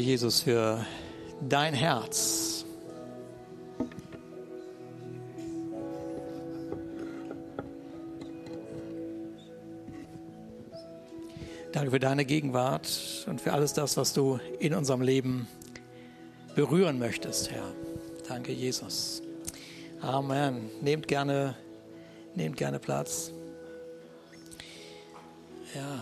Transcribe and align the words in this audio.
Jesus, 0.00 0.42
für 0.42 0.84
dein 1.48 1.74
Herz. 1.74 2.64
Danke 11.72 11.90
für 11.90 11.98
deine 12.00 12.24
Gegenwart 12.24 13.26
und 13.28 13.40
für 13.40 13.52
alles 13.52 13.72
das, 13.72 13.96
was 13.96 14.12
du 14.12 14.40
in 14.58 14.74
unserem 14.74 15.00
Leben 15.00 15.46
berühren 16.54 16.98
möchtest, 16.98 17.50
Herr. 17.50 17.72
Danke, 18.26 18.52
Jesus. 18.52 19.22
Amen. 20.00 20.70
Nehmt 20.80 21.08
gerne, 21.08 21.54
nehmt 22.34 22.56
gerne 22.56 22.78
Platz. 22.78 23.32
Ja. 25.74 26.00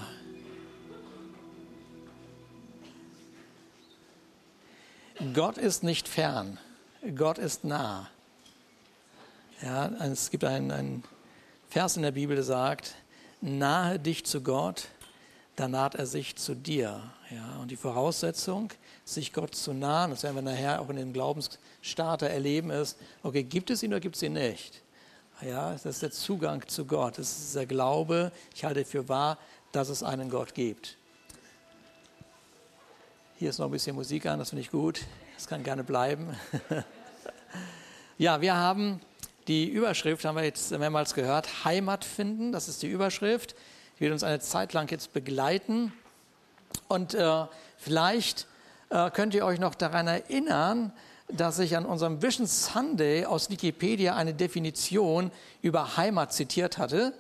Gott 5.32 5.56
ist 5.56 5.82
nicht 5.82 6.08
fern, 6.08 6.58
Gott 7.14 7.38
ist 7.38 7.64
nah. 7.64 8.10
Ja, 9.62 9.86
es 10.04 10.30
gibt 10.30 10.44
einen, 10.44 11.02
Vers 11.68 11.96
in 11.96 12.02
der 12.02 12.12
Bibel, 12.12 12.36
der 12.36 12.44
sagt, 12.44 12.94
nahe 13.40 13.98
dich 13.98 14.24
zu 14.24 14.42
Gott, 14.42 14.88
dann 15.56 15.72
naht 15.72 15.94
er 15.94 16.06
sich 16.06 16.36
zu 16.36 16.54
dir. 16.54 17.02
Ja, 17.30 17.58
und 17.60 17.70
die 17.70 17.76
Voraussetzung, 17.76 18.70
sich 19.04 19.32
Gott 19.32 19.54
zu 19.54 19.72
nahen, 19.72 20.10
das 20.10 20.22
werden 20.22 20.36
wir 20.36 20.42
nachher 20.42 20.80
auch 20.80 20.88
in 20.90 20.96
dem 20.96 21.12
Glaubensstarter 21.12 22.28
erleben, 22.28 22.70
ist, 22.70 22.98
okay, 23.22 23.42
gibt 23.42 23.70
es 23.70 23.82
ihn 23.82 23.92
oder 23.92 24.00
gibt 24.00 24.16
es 24.16 24.22
ihn 24.22 24.34
nicht? 24.34 24.82
Ja, 25.42 25.72
das 25.72 25.84
ist 25.84 26.02
der 26.02 26.12
Zugang 26.12 26.66
zu 26.66 26.86
Gott. 26.86 27.18
Das 27.18 27.38
ist 27.38 27.54
der 27.54 27.66
Glaube, 27.66 28.32
ich 28.54 28.64
halte 28.64 28.84
für 28.84 29.08
wahr, 29.08 29.38
dass 29.72 29.88
es 29.88 30.02
einen 30.02 30.30
Gott 30.30 30.54
gibt. 30.54 30.96
Hier 33.38 33.50
ist 33.50 33.58
noch 33.58 33.66
ein 33.66 33.70
bisschen 33.70 33.94
Musik 33.94 34.24
an, 34.24 34.38
das 34.38 34.48
finde 34.48 34.62
ich 34.62 34.70
gut. 34.70 35.02
Das 35.34 35.46
kann 35.46 35.62
gerne 35.62 35.84
bleiben. 35.84 36.34
ja, 38.16 38.40
wir 38.40 38.56
haben 38.56 38.98
die 39.46 39.68
Überschrift, 39.68 40.24
haben 40.24 40.36
wir 40.36 40.44
jetzt 40.44 40.70
mehrmals 40.70 41.12
gehört, 41.12 41.62
Heimat 41.66 42.06
finden. 42.06 42.50
Das 42.50 42.66
ist 42.66 42.82
die 42.82 42.86
Überschrift. 42.86 43.54
Die 43.96 44.00
wird 44.00 44.14
uns 44.14 44.22
eine 44.22 44.40
Zeit 44.40 44.72
lang 44.72 44.90
jetzt 44.90 45.12
begleiten. 45.12 45.92
Und 46.88 47.12
äh, 47.12 47.44
vielleicht 47.76 48.46
äh, 48.88 49.10
könnt 49.10 49.34
ihr 49.34 49.44
euch 49.44 49.60
noch 49.60 49.74
daran 49.74 50.06
erinnern, 50.06 50.90
dass 51.28 51.58
ich 51.58 51.76
an 51.76 51.84
unserem 51.84 52.22
Vision 52.22 52.46
Sunday 52.46 53.26
aus 53.26 53.50
Wikipedia 53.50 54.16
eine 54.16 54.32
Definition 54.32 55.30
über 55.60 55.98
Heimat 55.98 56.32
zitiert 56.32 56.78
hatte. 56.78 57.12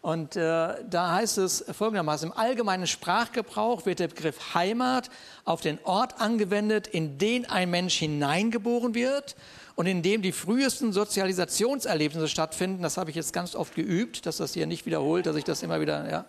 Und 0.00 0.36
äh, 0.36 0.74
da 0.88 1.12
heißt 1.12 1.38
es 1.38 1.64
folgendermaßen, 1.72 2.30
im 2.30 2.36
allgemeinen 2.36 2.86
Sprachgebrauch 2.86 3.84
wird 3.84 3.98
der 3.98 4.08
Begriff 4.08 4.54
Heimat 4.54 5.10
auf 5.44 5.60
den 5.60 5.78
Ort 5.82 6.20
angewendet, 6.20 6.86
in 6.86 7.18
den 7.18 7.46
ein 7.46 7.70
Mensch 7.70 7.96
hineingeboren 7.96 8.94
wird 8.94 9.34
und 9.74 9.86
in 9.86 10.02
dem 10.02 10.22
die 10.22 10.32
frühesten 10.32 10.92
Sozialisationserlebnisse 10.92 12.28
stattfinden. 12.28 12.82
Das 12.82 12.96
habe 12.96 13.10
ich 13.10 13.16
jetzt 13.16 13.32
ganz 13.32 13.56
oft 13.56 13.74
geübt, 13.74 14.24
dass 14.26 14.36
das 14.36 14.54
hier 14.54 14.66
nicht 14.66 14.86
wiederholt, 14.86 15.26
dass 15.26 15.36
ich 15.36 15.44
das 15.44 15.62
immer 15.62 15.80
wieder, 15.80 16.08
ja. 16.10 16.24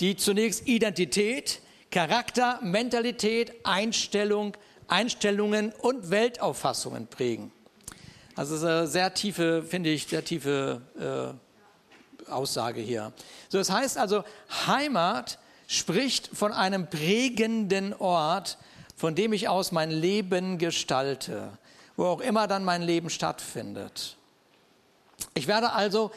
Die 0.00 0.16
zunächst 0.16 0.66
Identität, 0.66 1.60
Charakter, 1.90 2.58
Mentalität, 2.62 3.52
Einstellung, 3.64 4.56
Einstellungen 4.88 5.72
und 5.80 6.10
Weltauffassungen 6.10 7.06
prägen. 7.06 7.52
Also 8.34 8.86
sehr 8.86 9.12
tiefe, 9.12 9.62
finde 9.62 9.90
ich, 9.90 10.06
sehr 10.06 10.24
tiefe 10.24 10.80
äh, 10.98 11.34
Aussage 12.28 12.80
hier. 12.80 13.12
So, 13.48 13.58
das 13.58 13.70
heißt 13.70 13.98
also, 13.98 14.24
Heimat 14.66 15.38
spricht 15.66 16.28
von 16.32 16.52
einem 16.52 16.88
prägenden 16.88 17.94
Ort, 17.94 18.58
von 18.96 19.14
dem 19.14 19.32
ich 19.32 19.48
aus 19.48 19.72
mein 19.72 19.90
Leben 19.90 20.58
gestalte, 20.58 21.50
wo 21.96 22.04
auch 22.06 22.20
immer 22.20 22.46
dann 22.46 22.64
mein 22.64 22.82
Leben 22.82 23.10
stattfindet. 23.10 24.16
Ich 25.34 25.46
werde 25.46 25.72
also 25.72 26.10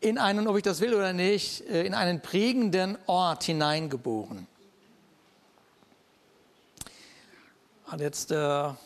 in 0.00 0.18
einen, 0.18 0.48
ob 0.48 0.56
ich 0.56 0.62
das 0.62 0.80
will 0.80 0.94
oder 0.94 1.12
nicht, 1.12 1.60
äh, 1.68 1.84
in 1.84 1.94
einen 1.94 2.20
prägenden 2.20 2.98
Ort 3.06 3.44
hineingeboren. 3.44 4.46
Und 7.90 8.00
jetzt, 8.00 8.30
äh, 8.30 8.36
ja, 8.36 8.76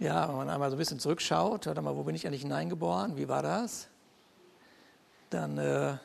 wenn 0.00 0.36
man 0.36 0.50
einmal 0.50 0.70
so 0.70 0.76
ein 0.76 0.78
bisschen 0.78 0.98
zurückschaut, 0.98 1.66
warte 1.66 1.80
mal, 1.80 1.96
wo 1.96 2.02
bin 2.02 2.14
ich 2.14 2.26
eigentlich 2.26 2.42
hineingeboren? 2.42 3.16
Wie 3.16 3.28
war 3.28 3.42
das? 3.42 3.88
Dann 5.30 5.58
äh, 5.58 5.96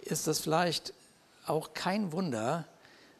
ist 0.00 0.26
das 0.26 0.40
vielleicht 0.40 0.92
auch 1.46 1.74
kein 1.74 2.12
Wunder, 2.12 2.66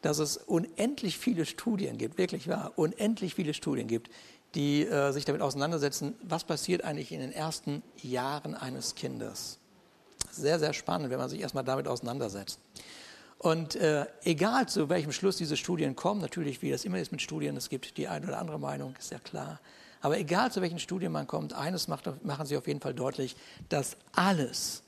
dass 0.02 0.18
es 0.18 0.36
unendlich 0.36 1.18
viele 1.18 1.46
Studien 1.46 1.98
gibt, 1.98 2.18
wirklich 2.18 2.48
wahr, 2.48 2.72
unendlich 2.76 3.34
viele 3.34 3.54
Studien 3.54 3.88
gibt, 3.88 4.10
die 4.54 4.86
äh, 4.86 5.12
sich 5.12 5.24
damit 5.24 5.42
auseinandersetzen, 5.42 6.14
was 6.22 6.44
passiert 6.44 6.84
eigentlich 6.84 7.10
in 7.12 7.20
den 7.20 7.32
ersten 7.32 7.82
Jahren 8.02 8.54
eines 8.54 8.94
Kindes. 8.94 9.58
Sehr, 10.30 10.58
sehr 10.58 10.72
spannend, 10.72 11.10
wenn 11.10 11.18
man 11.18 11.28
sich 11.28 11.40
erstmal 11.40 11.64
damit 11.64 11.88
auseinandersetzt. 11.88 12.58
Und 13.38 13.76
äh, 13.76 14.06
egal 14.22 14.68
zu 14.68 14.88
welchem 14.88 15.12
Schluss 15.12 15.36
diese 15.36 15.56
Studien 15.56 15.96
kommen, 15.96 16.20
natürlich, 16.20 16.62
wie 16.62 16.70
das 16.70 16.84
immer 16.84 16.98
ist 16.98 17.12
mit 17.12 17.20
Studien, 17.20 17.56
es 17.56 17.68
gibt 17.68 17.96
die 17.98 18.08
eine 18.08 18.26
oder 18.26 18.38
andere 18.38 18.58
Meinung, 18.58 18.94
ist 18.98 19.10
ja 19.10 19.18
klar. 19.18 19.60
Aber 20.00 20.18
egal 20.18 20.52
zu 20.52 20.60
welchen 20.60 20.78
Studien 20.78 21.12
man 21.12 21.26
kommt, 21.26 21.52
eines 21.52 21.88
macht, 21.88 22.24
machen 22.24 22.46
sie 22.46 22.56
auf 22.56 22.66
jeden 22.66 22.80
Fall 22.80 22.94
deutlich, 22.94 23.36
dass 23.68 23.96
alles, 24.12 24.82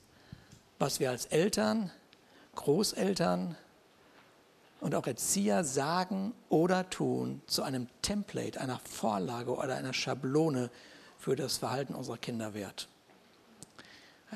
was 0.79 0.99
wir 0.99 1.09
als 1.09 1.25
Eltern, 1.25 1.91
Großeltern 2.55 3.55
und 4.79 4.95
auch 4.95 5.07
Erzieher 5.07 5.63
sagen 5.63 6.33
oder 6.49 6.89
tun, 6.89 7.41
zu 7.47 7.63
einem 7.63 7.87
Template, 8.01 8.59
einer 8.59 8.79
Vorlage 8.79 9.55
oder 9.55 9.75
einer 9.75 9.93
Schablone 9.93 10.69
für 11.17 11.35
das 11.35 11.57
Verhalten 11.57 11.95
unserer 11.95 12.17
Kinder 12.17 12.53
wird. 12.53 12.87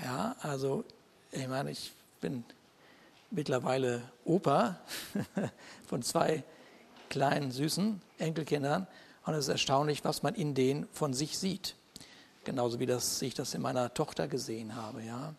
Ja, 0.03 0.35
also 0.41 0.83
ich 1.31 1.47
meine, 1.47 1.71
ich 1.71 1.91
bin 2.21 2.43
mittlerweile 3.29 4.01
Opa 4.25 4.79
von 5.87 6.01
zwei 6.01 6.43
kleinen, 7.09 7.51
süßen 7.51 8.01
Enkelkindern 8.17 8.87
und 9.25 9.33
es 9.33 9.45
ist 9.45 9.49
erstaunlich, 9.49 10.03
was 10.03 10.23
man 10.23 10.35
in 10.35 10.55
denen 10.55 10.87
von 10.91 11.13
sich 11.13 11.37
sieht. 11.37 11.75
Genauso 12.43 12.79
wie 12.79 12.85
das, 12.87 13.21
ich 13.21 13.35
das 13.35 13.53
in 13.53 13.61
meiner 13.61 13.93
Tochter 13.93 14.27
gesehen 14.27 14.75
habe. 14.75 15.03
Ja. 15.03 15.35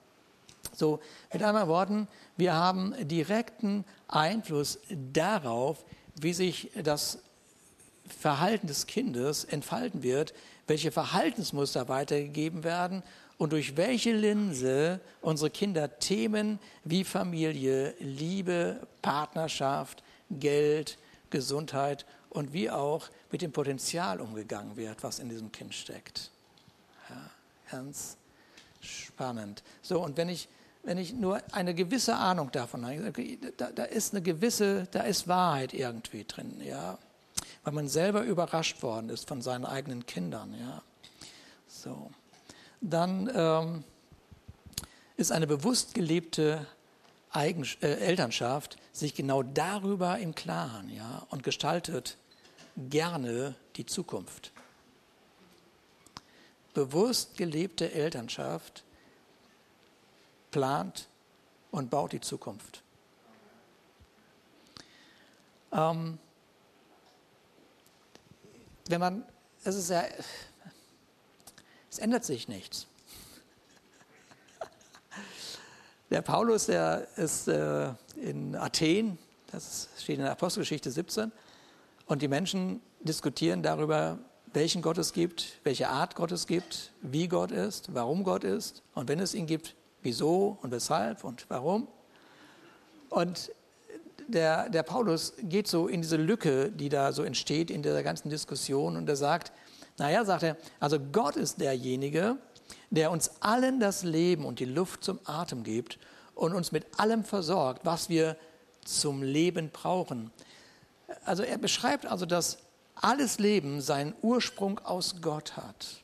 So, 0.75 1.00
mit 1.33 1.43
anderen 1.43 1.69
Worten, 1.69 2.09
wir 2.37 2.55
haben 2.55 2.94
direkten 3.06 3.84
Einfluss 4.09 4.78
darauf, 5.12 5.84
wie 6.21 6.33
sich 6.33 6.71
das 6.83 7.19
Verhalten 8.06 8.66
des 8.66 8.87
Kindes 8.87 9.44
entfalten 9.44 10.03
wird, 10.03 10.34
welche 10.66 10.93
Verhaltensmuster 10.93 11.88
weitergegeben 11.88 12.65
werden 12.65 13.03
und 13.38 13.53
durch 13.53 13.77
welche 13.77 14.12
Linse 14.12 15.00
unsere 15.21 15.50
Kinder 15.50 15.99
Themen 15.99 16.59
wie 16.84 17.04
Familie, 17.04 17.94
Liebe, 17.99 18.87
Partnerschaft, 19.03 20.03
Geld, 20.31 20.99
Gesundheit 21.31 22.06
und 22.31 22.53
wie 22.53 22.71
auch 22.71 23.09
mit 23.31 23.43
dem 23.43 23.53
Potenzial 23.53 24.21
umgegangen 24.21 24.77
wird, 24.77 25.03
was 25.03 25.19
in 25.19 25.28
diesem 25.28 25.50
Kind 25.50 25.75
steckt. 25.75 26.31
Ja, 27.10 27.31
ganz 27.71 28.16
spannend. 28.81 29.62
So, 29.83 30.03
und 30.03 30.16
wenn 30.16 30.28
ich 30.28 30.49
wenn 30.82 30.98
ich 30.98 31.12
nur 31.12 31.41
eine 31.53 31.75
gewisse 31.75 32.16
Ahnung 32.16 32.50
davon 32.50 32.84
habe, 32.84 33.12
da, 33.56 33.70
da, 33.70 33.84
ist 33.84 34.12
eine 34.12 34.22
gewisse, 34.22 34.88
da 34.91 35.03
ist 35.03 35.28
Wahrheit 35.28 35.75
irgendwie 35.75 36.25
drin, 36.25 36.60
ja, 36.65 36.98
weil 37.65 37.72
man 37.72 37.88
selber 37.88 38.22
überrascht 38.22 38.82
worden 38.82 39.09
ist 39.09 39.28
von 39.28 39.42
seinen 39.42 39.65
eigenen 39.65 40.06
Kindern, 40.06 40.54
ja. 40.59 40.82
So, 41.69 42.10
dann 42.80 43.30
ähm, 43.34 43.84
ist 45.16 45.33
eine 45.33 45.47
bewusst 45.47 45.95
gelebte 45.95 46.66
Eigen, 47.30 47.66
äh, 47.80 47.95
Elternschaft 47.95 48.77
sich 48.92 49.15
genau 49.15 49.42
darüber 49.42 50.18
im 50.18 50.34
Klaren, 50.34 50.91
ja, 50.91 51.27
und 51.30 51.42
gestaltet 51.45 52.18
gerne 52.77 53.54
die 53.77 53.86
Zukunft. 53.86 54.53
Bewusst 56.74 57.36
gelebte 57.36 57.92
Elternschaft 57.92 58.83
plant 60.53 61.09
und 61.72 61.91
baut 61.91 62.13
die 62.13 62.21
Zukunft. 62.21 62.83
Ähm, 65.72 66.19
wenn 68.89 69.01
man, 69.01 69.25
es 69.65 69.75
ist 69.75 69.91
ja, 69.91 70.04
es 71.91 71.99
ändert 71.99 72.25
sich 72.25 72.47
nichts. 72.47 72.87
Der 76.10 76.21
Paulus, 76.21 76.66
der 76.66 77.09
ist 77.16 77.48
äh, 77.48 77.95
in 78.16 78.55
Athen, 78.55 79.19
das 79.51 79.89
steht 79.98 80.16
in 80.19 80.22
der 80.22 80.33
Apostelgeschichte 80.33 80.91
17, 80.91 81.33
und 82.05 82.21
die 82.21 82.28
Menschen 82.28 82.83
diskutieren 83.01 83.63
darüber, 83.63 84.19
welchen 84.53 84.83
Gott 84.83 84.98
es 84.98 85.15
gibt, 85.15 85.59
welche 85.65 85.89
Art 85.89 86.15
Gott 86.15 86.33
es 86.33 86.47
gibt, 86.47 86.93
wie 87.01 87.28
Gott 87.28 87.51
ist, 87.51 87.95
warum 87.95 88.25
Gott 88.25 88.45
ist 88.45 88.83
und 88.95 89.09
wenn 89.09 89.21
es 89.21 89.34
ihn 89.34 89.47
gibt, 89.47 89.75
wieso 90.03 90.59
und 90.63 90.71
weshalb 90.71 91.25
und 91.25 91.47
warum. 91.49 91.89
Und 93.09 93.53
der, 94.28 94.69
der 94.71 94.83
Paulus 94.83 95.34
geht 95.43 95.69
so 95.69 95.89
in 95.89 96.03
diese 96.03 96.16
Lücke, 96.16 96.71
die 96.71 96.89
da 96.89 97.13
so 97.13 97.22
entsteht 97.22 97.71
in 97.71 97.83
dieser 97.83 98.03
ganzen 98.03 98.31
Diskussion 98.31 98.97
und 98.97 99.09
er 99.09 99.16
sagt, 99.16 99.53
naja, 99.99 100.25
sagt 100.25 100.43
er, 100.43 100.57
also 100.81 100.99
Gott 100.99 101.37
ist 101.37 101.60
derjenige, 101.60 102.37
der 102.91 103.10
uns 103.10 103.31
allen 103.41 103.81
das 103.81 104.03
Leben 104.03 104.45
und 104.45 104.59
die 104.59 104.65
Luft 104.65 105.04
zum 105.04 105.19
Atem 105.25 105.63
gibt 105.65 105.99
und 106.34 106.55
uns 106.55 106.72
mit 106.72 106.87
allem 106.98 107.25
versorgt, 107.25 107.84
was 107.84 108.09
wir 108.09 108.37
zum 108.84 109.22
Leben 109.22 109.71
brauchen. 109.71 110.31
Also 111.25 111.43
er 111.43 111.59
beschreibt 111.59 112.07
also, 112.07 112.25
dass 112.25 112.59
alles 112.95 113.39
Leben 113.39 113.81
seinen 113.81 114.15
Ursprung 114.22 114.78
aus 114.78 115.16
Gott 115.21 115.57
hat 115.57 116.03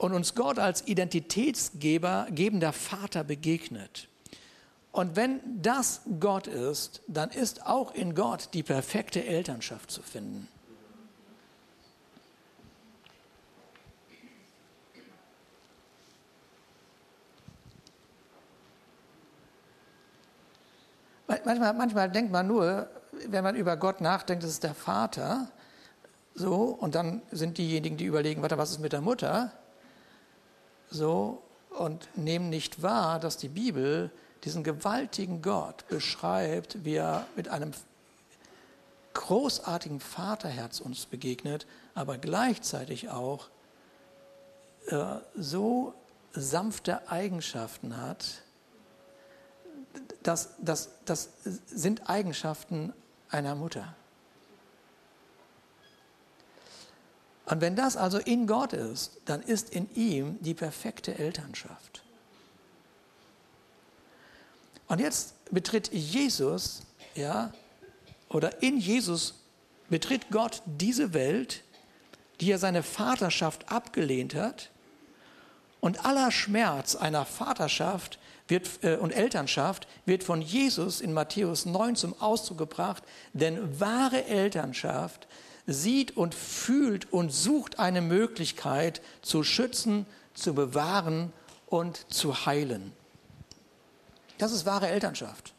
und 0.00 0.14
uns 0.14 0.34
Gott 0.34 0.58
als 0.58 0.86
Identitätsgeber, 0.86 2.26
gebender 2.30 2.72
Vater 2.72 3.22
begegnet. 3.22 4.08
Und 4.92 5.14
wenn 5.14 5.40
das 5.60 6.00
Gott 6.18 6.46
ist, 6.46 7.02
dann 7.06 7.28
ist 7.28 7.66
auch 7.66 7.94
in 7.94 8.14
Gott 8.14 8.48
die 8.54 8.62
perfekte 8.62 9.22
Elternschaft 9.26 9.90
zu 9.90 10.00
finden. 10.00 10.48
Manchmal, 21.44 21.74
manchmal 21.74 22.10
denkt 22.10 22.32
man 22.32 22.46
nur, 22.46 22.88
wenn 23.28 23.44
man 23.44 23.54
über 23.54 23.76
Gott 23.76 24.00
nachdenkt, 24.00 24.44
das 24.44 24.50
ist 24.52 24.64
der 24.64 24.74
Vater. 24.74 25.50
So, 26.34 26.64
und 26.64 26.94
dann 26.94 27.20
sind 27.30 27.58
diejenigen, 27.58 27.98
die 27.98 28.06
überlegen, 28.06 28.40
warte, 28.40 28.56
was 28.56 28.70
ist 28.70 28.78
mit 28.78 28.94
der 28.94 29.02
Mutter? 29.02 29.52
So, 30.90 31.42
und 31.70 32.08
nehmen 32.16 32.50
nicht 32.50 32.82
wahr, 32.82 33.20
dass 33.20 33.36
die 33.36 33.48
Bibel 33.48 34.10
diesen 34.44 34.64
gewaltigen 34.64 35.42
Gott 35.42 35.86
beschreibt, 35.88 36.84
wie 36.84 36.94
er 36.94 37.26
mit 37.36 37.48
einem 37.48 37.72
großartigen 39.14 40.00
Vaterherz 40.00 40.80
uns 40.80 41.06
begegnet, 41.06 41.66
aber 41.94 42.18
gleichzeitig 42.18 43.10
auch 43.10 43.48
äh, 44.88 45.16
so 45.36 45.94
sanfte 46.32 47.08
Eigenschaften 47.10 47.96
hat, 47.96 48.42
das, 50.22 50.50
das, 50.58 50.90
das 51.04 51.30
sind 51.66 52.08
Eigenschaften 52.08 52.92
einer 53.30 53.54
Mutter. 53.54 53.94
Und 57.50 57.60
wenn 57.60 57.74
das 57.74 57.96
also 57.96 58.18
in 58.18 58.46
Gott 58.46 58.72
ist, 58.72 59.18
dann 59.24 59.42
ist 59.42 59.70
in 59.74 59.92
ihm 59.96 60.38
die 60.40 60.54
perfekte 60.54 61.18
Elternschaft. 61.18 62.04
Und 64.86 65.00
jetzt 65.00 65.34
betritt 65.50 65.92
Jesus, 65.92 66.82
ja, 67.16 67.52
oder 68.28 68.62
in 68.62 68.78
Jesus 68.78 69.34
betritt 69.88 70.30
Gott 70.30 70.62
diese 70.64 71.12
Welt, 71.12 71.64
die 72.40 72.52
er 72.52 72.58
seine 72.58 72.84
Vaterschaft 72.84 73.68
abgelehnt 73.68 74.36
hat. 74.36 74.70
Und 75.80 76.04
aller 76.04 76.30
Schmerz 76.30 76.94
einer 76.94 77.24
Vaterschaft 77.24 78.20
wird, 78.46 78.84
äh, 78.84 78.96
und 78.96 79.10
Elternschaft 79.10 79.88
wird 80.06 80.22
von 80.22 80.40
Jesus 80.40 81.00
in 81.00 81.12
Matthäus 81.12 81.66
9 81.66 81.96
zum 81.96 82.20
Ausdruck 82.20 82.58
gebracht, 82.58 83.02
denn 83.32 83.80
wahre 83.80 84.26
Elternschaft 84.26 85.26
sieht 85.66 86.16
und 86.16 86.34
fühlt 86.34 87.12
und 87.12 87.30
sucht 87.32 87.78
eine 87.78 88.00
Möglichkeit 88.00 89.00
zu 89.22 89.42
schützen, 89.42 90.06
zu 90.34 90.54
bewahren 90.54 91.32
und 91.66 92.12
zu 92.12 92.46
heilen. 92.46 92.92
Das 94.38 94.52
ist 94.52 94.66
wahre 94.66 94.88
Elternschaft. 94.88 95.52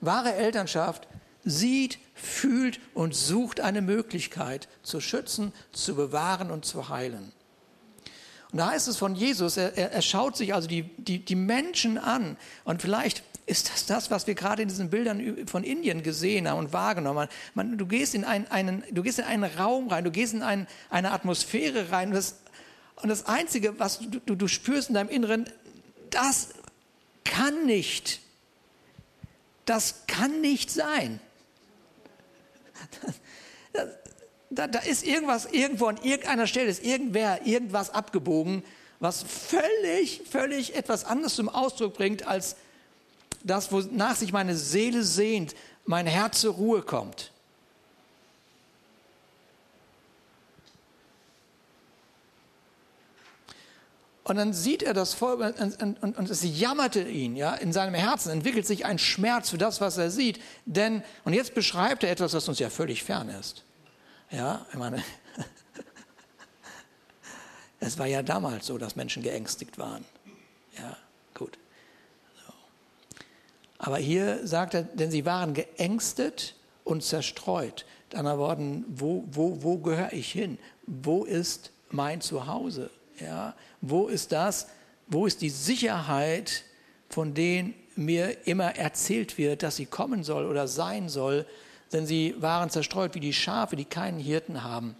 Wahre 0.00 0.34
Elternschaft 0.34 1.06
sieht, 1.44 1.98
fühlt 2.14 2.80
und 2.94 3.14
sucht 3.14 3.60
eine 3.60 3.82
Möglichkeit 3.82 4.68
zu 4.82 5.00
schützen, 5.00 5.52
zu 5.72 5.94
bewahren 5.94 6.50
und 6.50 6.64
zu 6.64 6.88
heilen. 6.88 7.32
Und 8.50 8.58
da 8.58 8.70
heißt 8.70 8.88
es 8.88 8.96
von 8.96 9.14
Jesus, 9.14 9.56
er, 9.56 9.76
er 9.76 10.02
schaut 10.02 10.36
sich 10.36 10.54
also 10.54 10.68
die, 10.68 10.82
die, 10.96 11.22
die 11.24 11.36
Menschen 11.36 11.98
an. 11.98 12.36
Und 12.64 12.80
vielleicht 12.80 13.22
ist 13.48 13.70
das 13.70 13.86
das, 13.86 14.10
was 14.10 14.26
wir 14.26 14.34
gerade 14.34 14.62
in 14.62 14.68
diesen 14.68 14.90
Bildern 14.90 15.46
von 15.46 15.64
Indien 15.64 16.02
gesehen 16.02 16.48
haben 16.48 16.58
und 16.58 16.72
wahrgenommen 16.72 17.20
haben. 17.20 17.30
Man, 17.54 17.78
du, 17.78 17.86
gehst 17.86 18.14
in 18.14 18.24
einen, 18.24 18.46
einen, 18.48 18.84
du 18.90 19.02
gehst 19.02 19.18
in 19.18 19.24
einen 19.24 19.44
Raum 19.44 19.88
rein, 19.88 20.04
du 20.04 20.10
gehst 20.10 20.34
in 20.34 20.42
ein, 20.42 20.66
eine 20.90 21.12
Atmosphäre 21.12 21.90
rein. 21.90 22.08
Und 22.08 22.14
das, 22.14 22.40
und 22.96 23.08
das 23.08 23.26
Einzige, 23.26 23.78
was 23.78 24.00
du, 24.00 24.20
du, 24.20 24.34
du 24.34 24.48
spürst 24.48 24.88
in 24.88 24.94
deinem 24.94 25.08
Inneren, 25.08 25.48
das 26.10 26.50
kann 27.24 27.64
nicht. 27.64 28.20
Das 29.64 30.06
kann 30.06 30.40
nicht 30.40 30.70
sein. 30.70 31.20
Da, 34.50 34.66
da, 34.66 34.78
ist 34.78 35.04
irgendwas, 35.04 35.44
irgendwo 35.44 35.88
an 35.88 35.98
irgendeiner 36.02 36.46
Stelle 36.46 36.70
ist 36.70 36.82
irgendwer, 36.82 37.46
irgendwas 37.46 37.90
abgebogen, 37.90 38.64
was 38.98 39.22
völlig, 39.22 40.22
völlig 40.28 40.74
etwas 40.74 41.04
anderes 41.04 41.34
zum 41.34 41.50
Ausdruck 41.50 41.92
bringt, 41.92 42.26
als 42.26 42.56
das, 43.44 43.72
wonach 43.72 44.16
sich 44.16 44.32
meine 44.32 44.56
Seele 44.56 45.02
sehnt, 45.02 45.54
mein 45.84 46.06
Herz 46.06 46.40
zur 46.40 46.54
Ruhe 46.54 46.82
kommt. 46.82 47.32
Und 54.28 54.36
dann 54.36 54.52
sieht 54.52 54.82
er 54.82 54.92
das 54.92 55.14
Volk 55.14 55.40
und, 55.40 55.82
und, 55.82 56.02
und, 56.02 56.18
und, 56.18 56.28
es 56.28 56.42
jammerte 56.44 57.00
ihn. 57.00 57.34
Ja? 57.34 57.54
In 57.54 57.72
seinem 57.72 57.94
Herzen 57.94 58.30
entwickelt 58.30 58.66
sich 58.66 58.84
ein 58.84 58.98
Schmerz 58.98 59.48
für 59.48 59.56
das, 59.56 59.80
was 59.80 59.96
er 59.96 60.10
sieht. 60.10 60.38
Denn, 60.66 61.02
und 61.24 61.32
jetzt 61.32 61.54
beschreibt 61.54 62.04
er 62.04 62.10
etwas, 62.10 62.34
was 62.34 62.46
uns 62.46 62.58
ja 62.58 62.68
völlig 62.68 63.02
fern 63.02 63.30
ist. 63.30 63.64
Ja, 64.30 64.66
ich 64.70 64.78
meine, 64.78 65.02
es 67.80 67.96
war 67.96 68.04
ja 68.06 68.22
damals 68.22 68.66
so, 68.66 68.76
dass 68.76 68.96
Menschen 68.96 69.22
geängstigt 69.22 69.78
waren. 69.78 70.04
Ja. 70.76 70.94
Aber 73.78 73.98
hier 73.98 74.46
sagt 74.46 74.74
er, 74.74 74.82
denn 74.82 75.10
sie 75.10 75.24
waren 75.24 75.54
geängstet 75.54 76.54
und 76.84 77.02
zerstreut. 77.02 77.86
Dann 78.10 78.26
Worten, 78.38 78.84
wo, 78.88 79.24
wo, 79.30 79.62
wo 79.62 79.78
gehöre 79.78 80.12
ich 80.12 80.32
hin? 80.32 80.58
Wo 80.86 81.24
ist 81.24 81.70
mein 81.90 82.20
Zuhause? 82.20 82.90
Ja, 83.20 83.54
wo 83.80 84.08
ist 84.08 84.32
das? 84.32 84.68
Wo 85.06 85.26
ist 85.26 85.40
die 85.40 85.50
Sicherheit, 85.50 86.64
von 87.08 87.34
denen 87.34 87.74
mir 87.96 88.46
immer 88.46 88.76
erzählt 88.76 89.38
wird, 89.38 89.62
dass 89.62 89.76
sie 89.76 89.86
kommen 89.86 90.24
soll 90.24 90.46
oder 90.46 90.68
sein 90.68 91.08
soll? 91.08 91.46
Denn 91.92 92.06
sie 92.06 92.34
waren 92.38 92.70
zerstreut 92.70 93.14
wie 93.14 93.20
die 93.20 93.32
Schafe, 93.32 93.76
die 93.76 93.84
keinen 93.84 94.18
Hirten 94.18 94.62
haben. 94.64 94.94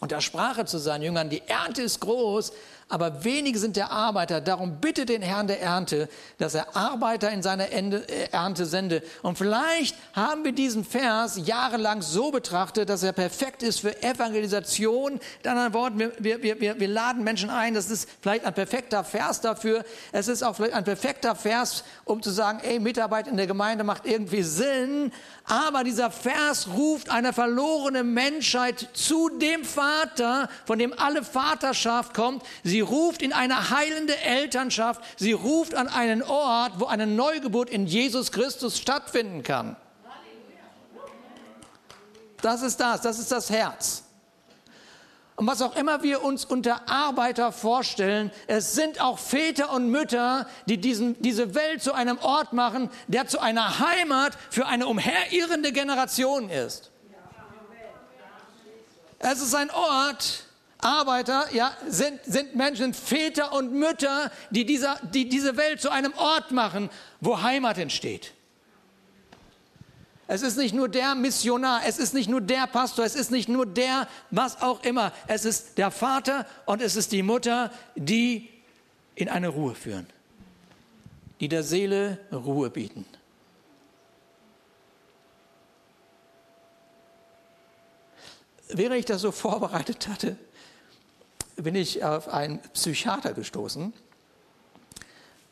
Und 0.00 0.12
da 0.12 0.20
sprach 0.20 0.58
er 0.58 0.66
zu 0.66 0.78
seinen 0.78 1.02
Jüngern, 1.02 1.30
die 1.30 1.42
Ernte 1.46 1.82
ist 1.82 2.00
groß, 2.00 2.52
aber 2.90 3.24
wenige 3.24 3.58
sind 3.58 3.76
der 3.76 3.92
Arbeiter. 3.92 4.40
Darum 4.40 4.80
bitte 4.80 5.06
den 5.06 5.22
Herrn 5.22 5.46
der 5.46 5.62
Ernte, 5.62 6.08
dass 6.38 6.54
er 6.54 6.76
Arbeiter 6.76 7.30
in 7.30 7.40
seine 7.42 7.70
äh, 7.70 8.28
Ernte 8.32 8.66
sende. 8.66 9.02
Und 9.22 9.38
vielleicht 9.38 9.96
haben 10.12 10.44
wir 10.44 10.50
diesen 10.50 10.84
Vers 10.84 11.40
jahrelang 11.44 12.02
so 12.02 12.32
betrachtet, 12.32 12.88
dass 12.88 13.04
er 13.04 13.12
perfekt 13.12 13.62
ist 13.62 13.80
für 13.80 14.02
Evangelisation. 14.02 15.20
In 15.44 15.50
anderen 15.50 15.72
Worten, 15.72 15.98
wir, 16.00 16.42
wir, 16.42 16.60
wir, 16.60 16.80
wir 16.80 16.88
laden 16.88 17.22
Menschen 17.22 17.48
ein. 17.48 17.74
Das 17.74 17.90
ist 17.90 18.08
vielleicht 18.20 18.44
ein 18.44 18.54
perfekter 18.54 19.04
Vers 19.04 19.40
dafür. 19.40 19.84
Es 20.10 20.26
ist 20.26 20.42
auch 20.42 20.56
vielleicht 20.56 20.74
ein 20.74 20.84
perfekter 20.84 21.36
Vers, 21.36 21.84
um 22.04 22.20
zu 22.20 22.30
sagen, 22.30 22.58
ey, 22.64 22.80
Mitarbeit 22.80 23.28
in 23.28 23.36
der 23.36 23.46
Gemeinde 23.46 23.84
macht 23.84 24.04
irgendwie 24.04 24.42
Sinn. 24.42 25.12
Aber 25.44 25.84
dieser 25.84 26.10
Vers 26.10 26.66
ruft 26.76 27.08
eine 27.08 27.32
verlorene 27.32 28.02
Menschheit 28.02 28.88
zu 28.94 29.28
dem 29.28 29.64
Vater, 29.64 30.48
von 30.64 30.80
dem 30.80 30.92
alle 30.98 31.22
Vaterschaft 31.22 32.14
kommt. 32.14 32.42
Sie 32.64 32.79
Sie 32.80 32.84
ruft 32.84 33.20
in 33.20 33.34
eine 33.34 33.68
heilende 33.68 34.16
Elternschaft. 34.16 35.02
Sie 35.18 35.32
ruft 35.32 35.74
an 35.74 35.86
einen 35.86 36.22
Ort, 36.22 36.80
wo 36.80 36.86
eine 36.86 37.06
Neugeburt 37.06 37.68
in 37.68 37.86
Jesus 37.86 38.32
Christus 38.32 38.78
stattfinden 38.78 39.42
kann. 39.42 39.76
Das 42.40 42.62
ist 42.62 42.80
das, 42.80 43.02
das 43.02 43.18
ist 43.18 43.30
das 43.30 43.50
Herz. 43.50 44.04
Und 45.36 45.46
was 45.46 45.60
auch 45.60 45.76
immer 45.76 46.02
wir 46.02 46.24
uns 46.24 46.46
unter 46.46 46.88
Arbeiter 46.88 47.52
vorstellen, 47.52 48.32
es 48.46 48.72
sind 48.72 48.98
auch 48.98 49.18
Väter 49.18 49.74
und 49.74 49.90
Mütter, 49.90 50.48
die 50.64 50.78
diesen, 50.78 51.20
diese 51.20 51.54
Welt 51.54 51.82
zu 51.82 51.92
einem 51.92 52.16
Ort 52.16 52.54
machen, 52.54 52.88
der 53.08 53.26
zu 53.26 53.40
einer 53.40 53.78
Heimat 53.78 54.38
für 54.48 54.66
eine 54.66 54.86
umherirrende 54.86 55.72
Generation 55.72 56.48
ist. 56.48 56.90
Es 59.18 59.42
ist 59.42 59.54
ein 59.54 59.70
Ort, 59.70 60.44
Arbeiter 60.82 61.46
ja, 61.52 61.76
sind, 61.88 62.20
sind 62.24 62.54
Menschen, 62.56 62.94
Väter 62.94 63.52
und 63.52 63.72
Mütter, 63.72 64.30
die, 64.50 64.64
dieser, 64.64 64.98
die 65.12 65.28
diese 65.28 65.56
Welt 65.56 65.80
zu 65.80 65.90
einem 65.90 66.12
Ort 66.14 66.50
machen, 66.50 66.90
wo 67.20 67.42
Heimat 67.42 67.78
entsteht. 67.78 68.32
Es 70.32 70.42
ist 70.42 70.56
nicht 70.56 70.72
nur 70.72 70.88
der 70.88 71.16
Missionar, 71.16 71.82
es 71.84 71.98
ist 71.98 72.14
nicht 72.14 72.30
nur 72.30 72.40
der 72.40 72.68
Pastor, 72.68 73.04
es 73.04 73.16
ist 73.16 73.32
nicht 73.32 73.48
nur 73.48 73.66
der, 73.66 74.06
was 74.30 74.62
auch 74.62 74.84
immer. 74.84 75.12
Es 75.26 75.44
ist 75.44 75.76
der 75.76 75.90
Vater 75.90 76.46
und 76.66 76.80
es 76.80 76.94
ist 76.94 77.10
die 77.10 77.24
Mutter, 77.24 77.72
die 77.96 78.48
in 79.16 79.28
eine 79.28 79.48
Ruhe 79.48 79.74
führen, 79.74 80.06
die 81.40 81.48
der 81.48 81.64
Seele 81.64 82.18
Ruhe 82.30 82.70
bieten. 82.70 83.04
Wäre 88.68 88.96
ich 88.96 89.06
das 89.06 89.22
so 89.22 89.32
vorbereitet 89.32 90.06
hatte, 90.06 90.36
bin 91.62 91.74
ich 91.74 92.04
auf 92.04 92.28
einen 92.28 92.58
Psychiater 92.72 93.32
gestoßen. 93.32 93.92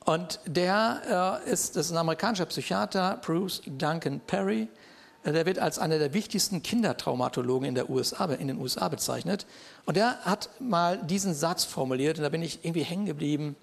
Und 0.05 0.41
der 0.47 1.43
äh, 1.45 1.51
ist, 1.51 1.77
das 1.77 1.87
ist 1.87 1.93
ein 1.93 1.99
amerikanischer 1.99 2.47
Psychiater, 2.47 3.21
Bruce 3.23 3.61
Duncan 3.67 4.21
Perry. 4.21 4.69
Äh, 5.23 5.33
der 5.33 5.45
wird 5.45 5.59
als 5.59 5.79
einer 5.79 5.99
der 5.99 6.15
wichtigsten 6.15 6.63
Kindertraumatologen 6.63 7.69
in, 7.69 7.75
der 7.75 7.91
USA, 7.91 8.25
in 8.25 8.49
den 8.49 8.59
USA 8.59 8.89
bezeichnet. 8.89 9.47
Und 9.85 9.97
der 9.97 10.19
hat 10.25 10.49
mal 10.61 10.97
diesen 10.97 11.35
Satz 11.35 11.65
formuliert, 11.65 12.17
und 12.17 12.25
da 12.25 12.31
bin 12.31 12.43
ich 12.43 12.65
irgendwie 12.65 12.85
hängen 12.85 13.07
geblieben. 13.07 13.57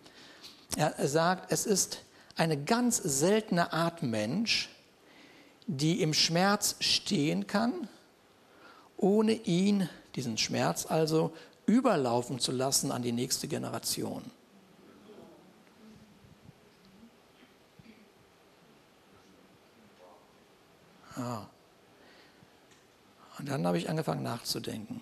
Er 0.78 1.08
sagt, 1.08 1.52
es 1.52 1.66
ist 1.66 2.04
eine 2.36 2.62
ganz 2.62 2.98
seltene 2.98 3.72
Art 3.72 4.04
Mensch, 4.04 4.70
die 5.68 6.02
im 6.02 6.14
Schmerz 6.14 6.75
stehen 6.80 7.48
kann, 7.48 7.88
ohne 8.98 9.34
ihn, 9.34 9.90
diesen 10.16 10.38
Schmerz 10.38 10.86
also, 10.86 11.34
überlaufen 11.65 12.39
zu 12.39 12.51
lassen 12.51 12.91
an 12.91 13.01
die 13.01 13.12
nächste 13.12 13.48
Generation. 13.48 14.24
Ja. 21.17 21.48
Und 23.39 23.50
dann 23.50 23.65
habe 23.65 23.77
ich 23.77 23.89
angefangen 23.89 24.24
nachzudenken. 24.24 25.01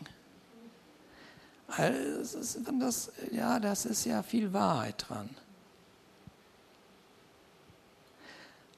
Das, 2.79 3.12
ja, 3.32 3.60
das 3.60 3.86
ist 3.86 4.05
ja 4.05 4.22
viel 4.22 4.53
Wahrheit 4.53 5.05
dran. 5.08 5.29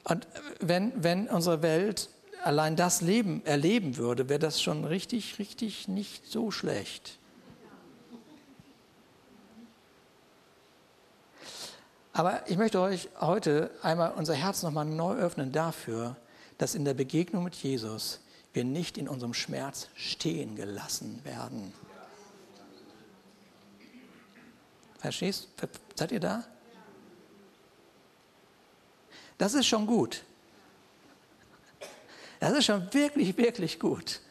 Und 0.05 0.27
wenn, 0.59 1.03
wenn 1.03 1.27
unsere 1.27 1.61
Welt 1.61 2.09
allein 2.43 2.75
das 2.75 3.01
Leben 3.01 3.43
erleben 3.45 3.97
würde, 3.97 4.29
wäre 4.29 4.39
das 4.39 4.61
schon 4.61 4.85
richtig, 4.85 5.39
richtig 5.39 5.87
nicht 5.87 6.27
so 6.27 6.51
schlecht. 6.51 7.17
Aber 12.15 12.49
ich 12.49 12.55
möchte 12.55 12.79
euch 12.79 13.09
heute 13.19 13.71
einmal 13.81 14.13
unser 14.13 14.35
Herz 14.35 14.63
nochmal 14.63 14.85
neu 14.85 15.15
öffnen 15.15 15.51
dafür, 15.51 16.15
dass 16.57 16.73
in 16.73 16.85
der 16.85 16.93
Begegnung 16.93 17.43
mit 17.43 17.55
Jesus 17.55 18.21
wir 18.53 18.63
nicht 18.63 18.97
in 18.97 19.09
unserem 19.09 19.33
Schmerz 19.33 19.89
stehen 19.95 20.55
gelassen 20.55 21.19
werden. 21.25 21.73
Verstehst? 24.97 25.49
Seid 25.95 26.13
ihr 26.13 26.21
da? 26.21 26.45
Das 29.37 29.53
ist 29.53 29.67
schon 29.67 29.85
gut. 29.85 30.23
Das 32.39 32.53
ist 32.53 32.63
schon 32.63 32.93
wirklich, 32.93 33.35
wirklich 33.35 33.77
gut. 33.77 34.21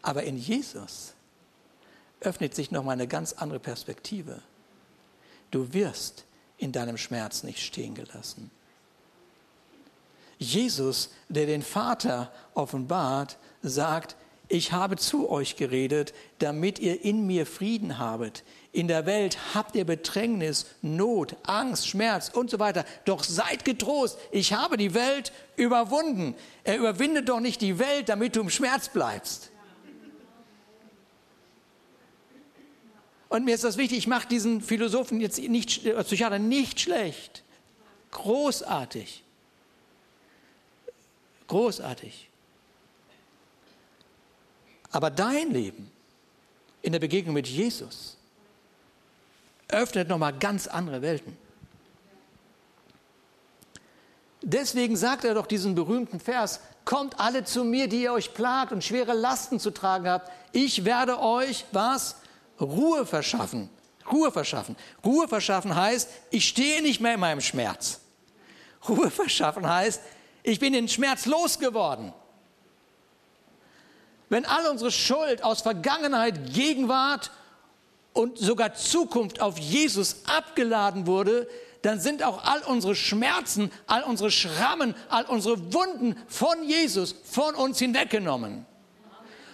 Aber 0.00 0.22
in 0.22 0.36
Jesus 0.36 1.14
öffnet 2.20 2.54
sich 2.54 2.70
nochmal 2.70 2.92
eine 2.92 3.08
ganz 3.08 3.32
andere 3.32 3.58
Perspektive. 3.58 4.40
Du 5.52 5.72
wirst 5.72 6.24
in 6.58 6.72
deinem 6.72 6.96
Schmerz 6.96 7.44
nicht 7.44 7.60
stehen 7.60 7.94
gelassen. 7.94 8.50
Jesus, 10.38 11.10
der 11.28 11.46
den 11.46 11.62
Vater 11.62 12.32
offenbart, 12.54 13.38
sagt, 13.62 14.16
ich 14.48 14.72
habe 14.72 14.96
zu 14.96 15.30
euch 15.30 15.56
geredet, 15.56 16.12
damit 16.40 16.78
ihr 16.78 17.04
in 17.04 17.26
mir 17.26 17.46
Frieden 17.46 17.98
habet. 17.98 18.42
In 18.72 18.88
der 18.88 19.06
Welt 19.06 19.38
habt 19.54 19.76
ihr 19.76 19.84
Bedrängnis, 19.84 20.66
Not, 20.82 21.36
Angst, 21.44 21.86
Schmerz 21.86 22.28
und 22.28 22.50
so 22.50 22.58
weiter. 22.58 22.84
Doch 23.04 23.22
seid 23.22 23.64
getrost, 23.64 24.18
ich 24.30 24.52
habe 24.52 24.76
die 24.76 24.94
Welt 24.94 25.32
überwunden. 25.56 26.34
Er 26.64 26.78
überwindet 26.78 27.28
doch 27.28 27.40
nicht 27.40 27.60
die 27.60 27.78
Welt, 27.78 28.08
damit 28.08 28.34
du 28.34 28.40
im 28.40 28.50
Schmerz 28.50 28.88
bleibst. 28.88 29.51
Und 33.32 33.46
mir 33.46 33.54
ist 33.54 33.64
das 33.64 33.78
wichtig, 33.78 33.96
ich 33.96 34.06
mache 34.06 34.28
diesen 34.28 34.60
Philosophen 34.60 35.18
jetzt 35.18 35.38
nicht, 35.38 35.84
Psychiater 36.04 36.38
nicht 36.38 36.80
schlecht. 36.80 37.42
Großartig. 38.10 39.24
Großartig. 41.46 42.28
Aber 44.90 45.10
dein 45.10 45.50
Leben 45.50 45.90
in 46.82 46.92
der 46.92 47.00
Begegnung 47.00 47.32
mit 47.32 47.48
Jesus 47.48 48.18
öffnet 49.68 50.08
nochmal 50.08 50.34
ganz 50.38 50.66
andere 50.66 51.00
Welten. 51.00 51.34
Deswegen 54.42 54.94
sagt 54.94 55.24
er 55.24 55.32
doch 55.32 55.46
diesen 55.46 55.74
berühmten 55.74 56.20
Vers, 56.20 56.60
kommt 56.84 57.18
alle 57.18 57.44
zu 57.44 57.64
mir, 57.64 57.88
die 57.88 58.02
ihr 58.02 58.12
euch 58.12 58.34
plagt 58.34 58.72
und 58.72 58.84
schwere 58.84 59.14
Lasten 59.14 59.58
zu 59.58 59.70
tragen 59.70 60.06
habt. 60.06 60.30
Ich 60.52 60.84
werde 60.84 61.18
euch 61.18 61.64
was? 61.72 62.16
Ruhe 62.62 63.06
verschaffen. 63.06 63.68
Ruhe 64.10 64.30
verschaffen. 64.32 64.76
Ruhe 65.04 65.28
verschaffen 65.28 65.74
heißt, 65.74 66.08
ich 66.30 66.48
stehe 66.48 66.82
nicht 66.82 67.00
mehr 67.00 67.14
in 67.14 67.20
meinem 67.20 67.40
Schmerz. 67.40 68.00
Ruhe 68.88 69.10
verschaffen 69.10 69.68
heißt, 69.68 70.00
ich 70.42 70.58
bin 70.58 70.72
den 70.72 70.88
Schmerz 70.88 71.26
losgeworden. 71.26 72.12
Wenn 74.28 74.44
all 74.46 74.66
unsere 74.66 74.90
Schuld 74.90 75.44
aus 75.44 75.60
Vergangenheit, 75.60 76.52
Gegenwart 76.52 77.30
und 78.12 78.38
sogar 78.38 78.74
Zukunft 78.74 79.40
auf 79.40 79.58
Jesus 79.58 80.22
abgeladen 80.26 81.06
wurde, 81.06 81.48
dann 81.82 82.00
sind 82.00 82.22
auch 82.22 82.44
all 82.44 82.62
unsere 82.62 82.94
Schmerzen, 82.94 83.70
all 83.86 84.02
unsere 84.04 84.30
Schrammen, 84.30 84.94
all 85.08 85.24
unsere 85.24 85.74
Wunden 85.74 86.16
von 86.28 86.64
Jesus, 86.64 87.14
von 87.24 87.54
uns 87.54 87.78
hinweggenommen. 87.78 88.66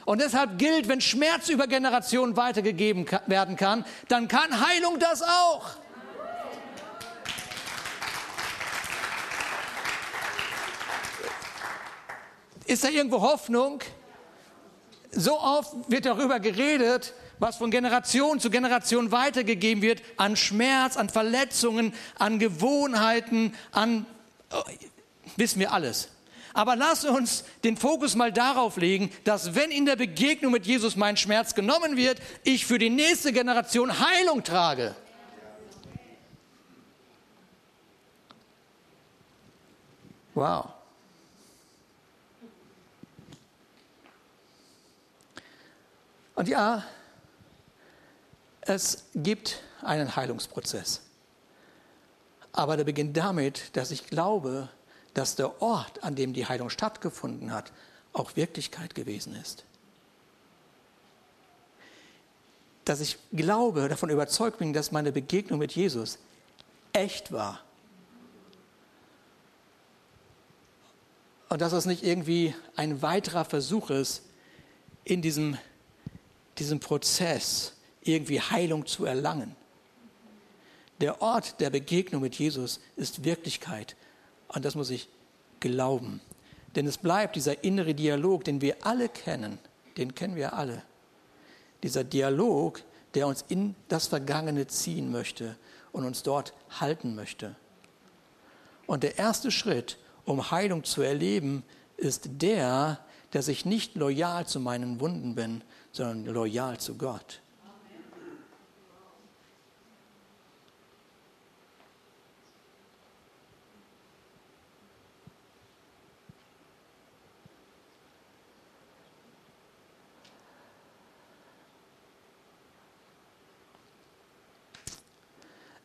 Und 0.08 0.22
deshalb 0.22 0.56
gilt, 0.56 0.88
wenn 0.88 1.02
Schmerz 1.02 1.50
über 1.50 1.66
Generationen 1.66 2.34
weitergegeben 2.34 3.04
werden 3.26 3.56
kann, 3.56 3.84
dann 4.08 4.26
kann 4.26 4.66
Heilung 4.66 4.98
das 4.98 5.20
auch. 5.20 5.68
Ist 12.64 12.84
da 12.84 12.88
irgendwo 12.88 13.20
Hoffnung? 13.20 13.82
So 15.10 15.38
oft 15.38 15.74
wird 15.88 16.06
darüber 16.06 16.40
geredet, 16.40 17.12
was 17.38 17.58
von 17.58 17.70
Generation 17.70 18.40
zu 18.40 18.48
Generation 18.48 19.12
weitergegeben 19.12 19.82
wird, 19.82 20.00
an 20.16 20.36
Schmerz, 20.36 20.96
an 20.96 21.10
Verletzungen, 21.10 21.92
an 22.18 22.38
Gewohnheiten, 22.38 23.54
an, 23.72 24.06
oh, 24.54 24.62
wissen 25.36 25.60
wir 25.60 25.70
alles. 25.70 26.08
Aber 26.58 26.74
lass 26.74 27.04
uns 27.04 27.44
den 27.62 27.76
Fokus 27.76 28.16
mal 28.16 28.32
darauf 28.32 28.78
legen, 28.78 29.12
dass 29.22 29.54
wenn 29.54 29.70
in 29.70 29.86
der 29.86 29.94
Begegnung 29.94 30.50
mit 30.50 30.66
Jesus 30.66 30.96
mein 30.96 31.16
Schmerz 31.16 31.54
genommen 31.54 31.96
wird, 31.96 32.20
ich 32.42 32.66
für 32.66 32.80
die 32.80 32.90
nächste 32.90 33.32
Generation 33.32 33.96
Heilung 33.96 34.42
trage. 34.42 34.96
Wow. 40.34 40.70
Und 46.34 46.48
ja, 46.48 46.82
es 48.62 49.04
gibt 49.14 49.62
einen 49.82 50.16
Heilungsprozess. 50.16 51.02
Aber 52.50 52.76
der 52.76 52.82
beginnt 52.82 53.16
damit, 53.16 53.76
dass 53.76 53.92
ich 53.92 54.08
glaube, 54.08 54.68
dass 55.18 55.34
der 55.34 55.60
Ort, 55.60 56.04
an 56.04 56.14
dem 56.14 56.32
die 56.32 56.46
Heilung 56.46 56.70
stattgefunden 56.70 57.52
hat, 57.52 57.72
auch 58.12 58.36
Wirklichkeit 58.36 58.94
gewesen 58.94 59.34
ist. 59.34 59.64
Dass 62.84 63.00
ich 63.00 63.18
glaube, 63.32 63.88
davon 63.88 64.10
überzeugt 64.10 64.58
bin, 64.58 64.72
dass 64.72 64.92
meine 64.92 65.10
Begegnung 65.10 65.58
mit 65.58 65.72
Jesus 65.72 66.18
echt 66.92 67.32
war. 67.32 67.60
Und 71.48 71.62
dass 71.62 71.72
es 71.72 71.84
nicht 71.84 72.04
irgendwie 72.04 72.54
ein 72.76 73.02
weiterer 73.02 73.44
Versuch 73.44 73.90
ist, 73.90 74.22
in 75.02 75.20
diesem, 75.20 75.58
diesem 76.58 76.78
Prozess 76.78 77.72
irgendwie 78.02 78.40
Heilung 78.40 78.86
zu 78.86 79.04
erlangen. 79.04 79.56
Der 81.00 81.20
Ort 81.20 81.58
der 81.58 81.70
Begegnung 81.70 82.22
mit 82.22 82.36
Jesus 82.36 82.78
ist 82.94 83.24
Wirklichkeit. 83.24 83.96
Und 84.48 84.64
das 84.64 84.74
muss 84.74 84.90
ich 84.90 85.08
glauben. 85.60 86.20
Denn 86.74 86.86
es 86.86 86.98
bleibt 86.98 87.36
dieser 87.36 87.64
innere 87.64 87.94
Dialog, 87.94 88.44
den 88.44 88.60
wir 88.60 88.76
alle 88.86 89.08
kennen, 89.08 89.58
den 89.96 90.14
kennen 90.14 90.36
wir 90.36 90.52
alle. 90.54 90.82
Dieser 91.82 92.04
Dialog, 92.04 92.82
der 93.14 93.26
uns 93.26 93.44
in 93.48 93.74
das 93.88 94.06
Vergangene 94.06 94.66
ziehen 94.66 95.10
möchte 95.10 95.56
und 95.92 96.04
uns 96.04 96.22
dort 96.22 96.52
halten 96.80 97.14
möchte. 97.14 97.56
Und 98.86 99.02
der 99.02 99.18
erste 99.18 99.50
Schritt, 99.50 99.98
um 100.24 100.50
Heilung 100.50 100.84
zu 100.84 101.02
erleben, 101.02 101.62
ist 101.96 102.28
der, 102.42 103.00
dass 103.30 103.48
ich 103.48 103.64
nicht 103.64 103.96
loyal 103.96 104.46
zu 104.46 104.60
meinen 104.60 105.00
Wunden 105.00 105.34
bin, 105.34 105.62
sondern 105.92 106.32
loyal 106.32 106.78
zu 106.78 106.96
Gott. 106.96 107.40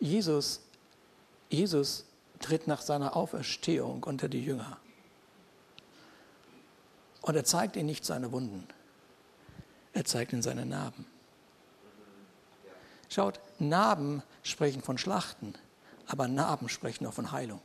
Jesus, 0.03 0.59
Jesus 1.49 2.03
tritt 2.41 2.67
nach 2.67 2.81
seiner 2.81 3.15
Auferstehung 3.15 4.03
unter 4.03 4.27
die 4.27 4.43
Jünger. 4.43 4.77
Und 7.21 7.37
er 7.37 7.45
zeigt 7.45 7.77
ihnen 7.77 7.85
nicht 7.85 8.03
seine 8.03 8.33
Wunden. 8.33 8.67
Er 9.93 10.03
zeigt 10.03 10.33
ihnen 10.33 10.41
seine 10.41 10.65
Narben. 10.65 11.05
Schaut, 13.07 13.39
Narben 13.59 14.23
sprechen 14.41 14.81
von 14.81 14.97
Schlachten, 14.97 15.53
aber 16.05 16.27
Narben 16.27 16.67
sprechen 16.67 17.05
auch 17.05 17.13
von 17.13 17.31
Heilung. 17.31 17.61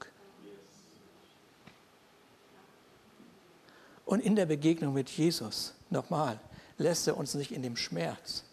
Und 4.05 4.21
in 4.21 4.37
der 4.37 4.47
Begegnung 4.47 4.95
mit 4.95 5.11
Jesus, 5.11 5.75
nochmal, 5.91 6.39
lässt 6.77 7.09
er 7.09 7.17
uns 7.17 7.35
nicht 7.35 7.51
in 7.51 7.65
dem 7.65 7.77
Schmerz, 7.77 8.45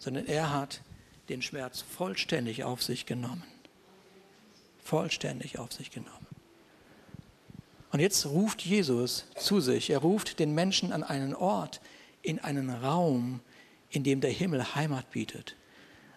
sondern 0.00 0.26
er 0.26 0.52
hat 0.52 0.80
den 1.30 1.42
Schmerz 1.42 1.80
vollständig 1.82 2.64
auf 2.64 2.82
sich 2.82 3.06
genommen. 3.06 3.44
Vollständig 4.82 5.58
auf 5.58 5.72
sich 5.72 5.90
genommen. 5.90 6.26
Und 7.92 8.00
jetzt 8.00 8.26
ruft 8.26 8.62
Jesus 8.62 9.26
zu 9.36 9.60
sich. 9.60 9.90
Er 9.90 9.98
ruft 9.98 10.38
den 10.38 10.54
Menschen 10.54 10.92
an 10.92 11.02
einen 11.02 11.34
Ort, 11.34 11.80
in 12.22 12.38
einen 12.38 12.70
Raum, 12.70 13.40
in 13.90 14.04
dem 14.04 14.20
der 14.20 14.30
Himmel 14.30 14.74
Heimat 14.74 15.10
bietet. 15.10 15.56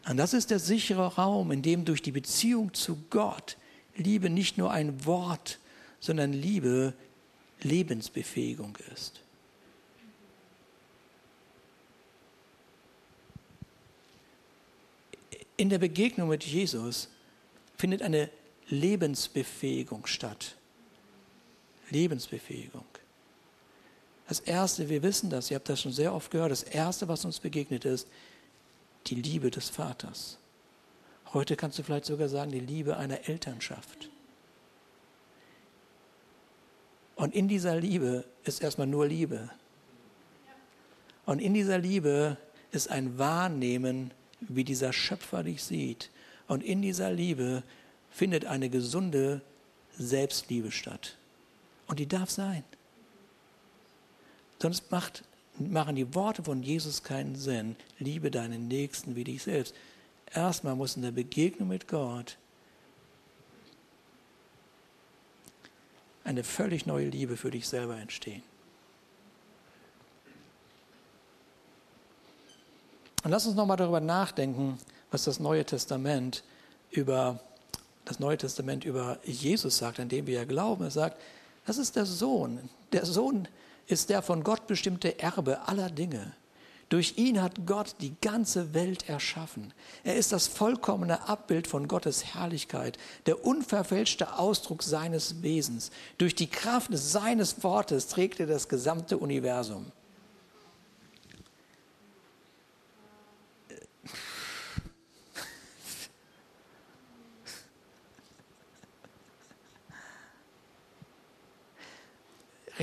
Und 0.07 0.17
das 0.17 0.33
ist 0.33 0.51
der 0.51 0.59
sichere 0.59 1.15
Raum, 1.15 1.51
in 1.51 1.61
dem 1.61 1.85
durch 1.85 2.01
die 2.01 2.11
Beziehung 2.11 2.73
zu 2.73 2.97
Gott 3.09 3.57
Liebe 3.95 4.29
nicht 4.29 4.57
nur 4.57 4.71
ein 4.71 5.05
Wort, 5.05 5.59
sondern 5.99 6.33
Liebe 6.33 6.93
Lebensbefähigung 7.61 8.77
ist. 8.93 9.21
In 15.57 15.69
der 15.69 15.79
Begegnung 15.79 16.29
mit 16.29 16.43
Jesus 16.43 17.09
findet 17.77 18.01
eine 18.01 18.29
Lebensbefähigung 18.69 20.07
statt. 20.07 20.55
Lebensbefähigung. 21.89 22.85
Das 24.27 24.39
Erste, 24.39 24.89
wir 24.89 25.03
wissen 25.03 25.29
das, 25.29 25.51
ihr 25.51 25.55
habt 25.55 25.69
das 25.69 25.81
schon 25.81 25.91
sehr 25.91 26.13
oft 26.13 26.31
gehört, 26.31 26.51
das 26.51 26.63
Erste, 26.63 27.07
was 27.07 27.25
uns 27.25 27.39
begegnet 27.39 27.85
ist, 27.85 28.07
die 29.07 29.15
Liebe 29.15 29.51
des 29.51 29.69
Vaters. 29.69 30.37
Heute 31.33 31.55
kannst 31.55 31.77
du 31.77 31.83
vielleicht 31.83 32.05
sogar 32.05 32.29
sagen, 32.29 32.51
die 32.51 32.59
Liebe 32.59 32.97
einer 32.97 33.27
Elternschaft. 33.27 34.09
Und 37.15 37.35
in 37.35 37.47
dieser 37.47 37.75
Liebe 37.75 38.23
ist 38.43 38.61
erstmal 38.61 38.87
nur 38.87 39.07
Liebe. 39.07 39.49
Und 41.25 41.39
in 41.39 41.53
dieser 41.53 41.77
Liebe 41.77 42.37
ist 42.71 42.89
ein 42.89 43.17
Wahrnehmen, 43.17 44.11
wie 44.49 44.63
dieser 44.63 44.93
Schöpfer 44.93 45.43
dich 45.43 45.63
sieht. 45.63 46.09
Und 46.47 46.63
in 46.63 46.81
dieser 46.81 47.11
Liebe 47.11 47.63
findet 48.11 48.45
eine 48.45 48.69
gesunde 48.69 49.41
Selbstliebe 49.97 50.71
statt. 50.71 51.17
Und 51.87 51.99
die 51.99 52.07
darf 52.07 52.29
sein. 52.29 52.63
Sonst 54.61 54.91
macht, 54.91 55.23
machen 55.57 55.95
die 55.95 56.15
Worte 56.15 56.43
von 56.43 56.63
Jesus 56.63 57.03
keinen 57.03 57.35
Sinn. 57.35 57.75
Liebe 57.99 58.31
deinen 58.31 58.67
Nächsten 58.67 59.15
wie 59.15 59.23
dich 59.23 59.43
selbst. 59.43 59.75
Erstmal 60.33 60.75
muss 60.75 60.95
in 60.95 61.01
der 61.01 61.11
Begegnung 61.11 61.67
mit 61.67 61.87
Gott 61.87 62.37
eine 66.23 66.43
völlig 66.43 66.85
neue 66.85 67.09
Liebe 67.09 67.37
für 67.37 67.51
dich 67.51 67.67
selber 67.67 67.97
entstehen. 67.97 68.43
Und 73.23 73.31
lass 73.31 73.45
uns 73.45 73.55
nochmal 73.55 73.77
darüber 73.77 74.01
nachdenken, 74.01 74.77
was 75.11 75.23
das 75.23 75.39
Neue 75.39 75.65
Testament 75.65 76.43
über 76.91 77.39
das 78.05 78.19
Neue 78.19 78.37
Testament 78.37 78.83
über 78.83 79.17
Jesus 79.23 79.77
sagt, 79.77 79.99
an 79.99 80.09
dem 80.09 80.27
wir 80.27 80.35
ja 80.35 80.43
glauben. 80.43 80.83
Er 80.83 80.91
sagt, 80.91 81.17
das 81.65 81.77
ist 81.77 81.95
der 81.95 82.05
Sohn. 82.05 82.69
Der 82.91 83.05
Sohn 83.05 83.47
ist 83.87 84.09
der 84.09 84.21
von 84.21 84.43
Gott 84.43 84.67
bestimmte 84.67 85.19
Erbe 85.19 85.67
aller 85.67 85.89
Dinge. 85.89 86.33
Durch 86.89 87.17
ihn 87.17 87.41
hat 87.41 87.65
Gott 87.65 87.95
die 88.01 88.13
ganze 88.21 88.73
Welt 88.73 89.09
erschaffen. 89.09 89.73
Er 90.03 90.15
ist 90.15 90.31
das 90.31 90.47
vollkommene 90.47 91.27
Abbild 91.27 91.65
von 91.65 91.87
Gottes 91.87 92.35
Herrlichkeit, 92.35 92.97
der 93.25 93.45
unverfälschte 93.45 94.37
Ausdruck 94.37 94.83
seines 94.83 95.41
Wesens. 95.41 95.91
Durch 96.17 96.35
die 96.35 96.47
Kraft 96.47 96.89
seines 96.91 97.63
Wortes 97.63 98.09
trägt 98.09 98.41
er 98.41 98.47
das 98.47 98.67
gesamte 98.67 99.17
Universum. 99.17 99.85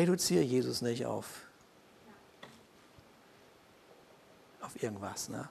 Reduziere 0.01 0.43
Jesus 0.43 0.81
nicht 0.81 1.05
auf, 1.05 1.27
auf 4.63 4.83
irgendwas. 4.83 5.29
Ne? 5.29 5.47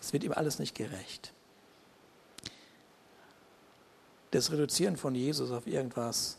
Es 0.00 0.12
wird 0.12 0.24
ihm 0.24 0.32
alles 0.32 0.58
nicht 0.58 0.74
gerecht. 0.74 1.32
Das 4.32 4.50
Reduzieren 4.50 4.96
von 4.96 5.14
Jesus 5.14 5.52
auf 5.52 5.66
irgendwas 5.68 6.36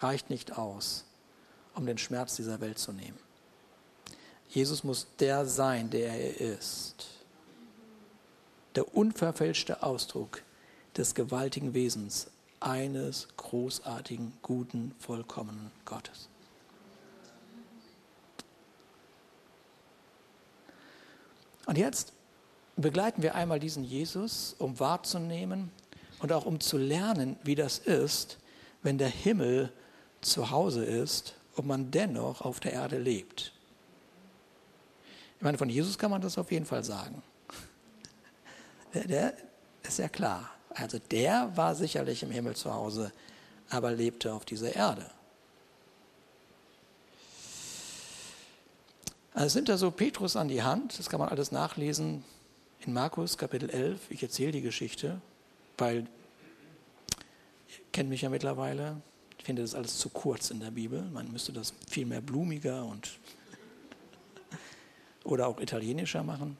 reicht 0.00 0.28
nicht 0.28 0.58
aus, 0.58 1.04
um 1.74 1.86
den 1.86 1.98
Schmerz 1.98 2.34
dieser 2.34 2.60
Welt 2.60 2.78
zu 2.78 2.92
nehmen. 2.92 3.18
Jesus 4.48 4.82
muss 4.82 5.06
der 5.20 5.46
sein, 5.46 5.88
der 5.90 6.12
er 6.12 6.40
ist. 6.58 7.06
Der 8.74 8.94
unverfälschte 8.94 9.82
Ausdruck 9.82 10.42
des 10.96 11.14
gewaltigen 11.14 11.74
Wesens 11.74 12.28
eines 12.64 13.28
großartigen, 13.36 14.32
guten, 14.42 14.94
vollkommenen 14.98 15.70
Gottes. 15.84 16.28
Und 21.66 21.78
jetzt 21.78 22.12
begleiten 22.76 23.22
wir 23.22 23.34
einmal 23.34 23.60
diesen 23.60 23.84
Jesus, 23.84 24.54
um 24.58 24.78
wahrzunehmen 24.80 25.70
und 26.18 26.32
auch 26.32 26.46
um 26.46 26.60
zu 26.60 26.78
lernen, 26.78 27.36
wie 27.44 27.54
das 27.54 27.78
ist, 27.78 28.38
wenn 28.82 28.98
der 28.98 29.08
Himmel 29.08 29.72
zu 30.20 30.50
Hause 30.50 30.84
ist 30.84 31.34
und 31.56 31.66
man 31.66 31.90
dennoch 31.90 32.40
auf 32.42 32.60
der 32.60 32.72
Erde 32.72 32.98
lebt. 32.98 33.52
Ich 35.36 35.42
meine, 35.42 35.58
von 35.58 35.68
Jesus 35.68 35.98
kann 35.98 36.10
man 36.10 36.20
das 36.20 36.38
auf 36.38 36.50
jeden 36.52 36.66
Fall 36.66 36.84
sagen. 36.84 37.22
Der, 38.94 39.06
der 39.06 39.34
ist 39.82 39.98
ja 39.98 40.08
klar. 40.08 40.50
Also 40.74 40.98
der 40.98 41.56
war 41.56 41.74
sicherlich 41.74 42.22
im 42.22 42.30
Himmel 42.30 42.56
zu 42.56 42.72
Hause, 42.72 43.12
aber 43.68 43.92
lebte 43.92 44.32
auf 44.32 44.44
dieser 44.44 44.74
Erde. 44.74 45.10
Also 49.34 49.54
sind 49.54 49.68
da 49.68 49.78
so 49.78 49.90
Petrus 49.90 50.36
an 50.36 50.48
die 50.48 50.62
Hand, 50.62 50.98
das 50.98 51.08
kann 51.08 51.18
man 51.18 51.30
alles 51.30 51.52
nachlesen 51.52 52.22
in 52.80 52.92
Markus 52.92 53.38
Kapitel 53.38 53.70
11. 53.70 54.10
Ich 54.10 54.22
erzähle 54.22 54.52
die 54.52 54.60
Geschichte, 54.60 55.20
weil 55.78 55.98
ihr 55.98 57.84
kennt 57.92 58.08
mich 58.10 58.22
ja 58.22 58.28
mittlerweile. 58.28 59.00
Ich 59.38 59.44
finde 59.44 59.62
das 59.62 59.74
alles 59.74 59.98
zu 59.98 60.08
kurz 60.08 60.50
in 60.50 60.60
der 60.60 60.70
Bibel. 60.70 61.02
Man 61.02 61.32
müsste 61.32 61.52
das 61.52 61.72
viel 61.88 62.06
mehr 62.06 62.20
blumiger 62.20 62.84
und 62.84 63.18
oder 65.24 65.46
auch 65.46 65.60
italienischer 65.60 66.22
machen. 66.22 66.56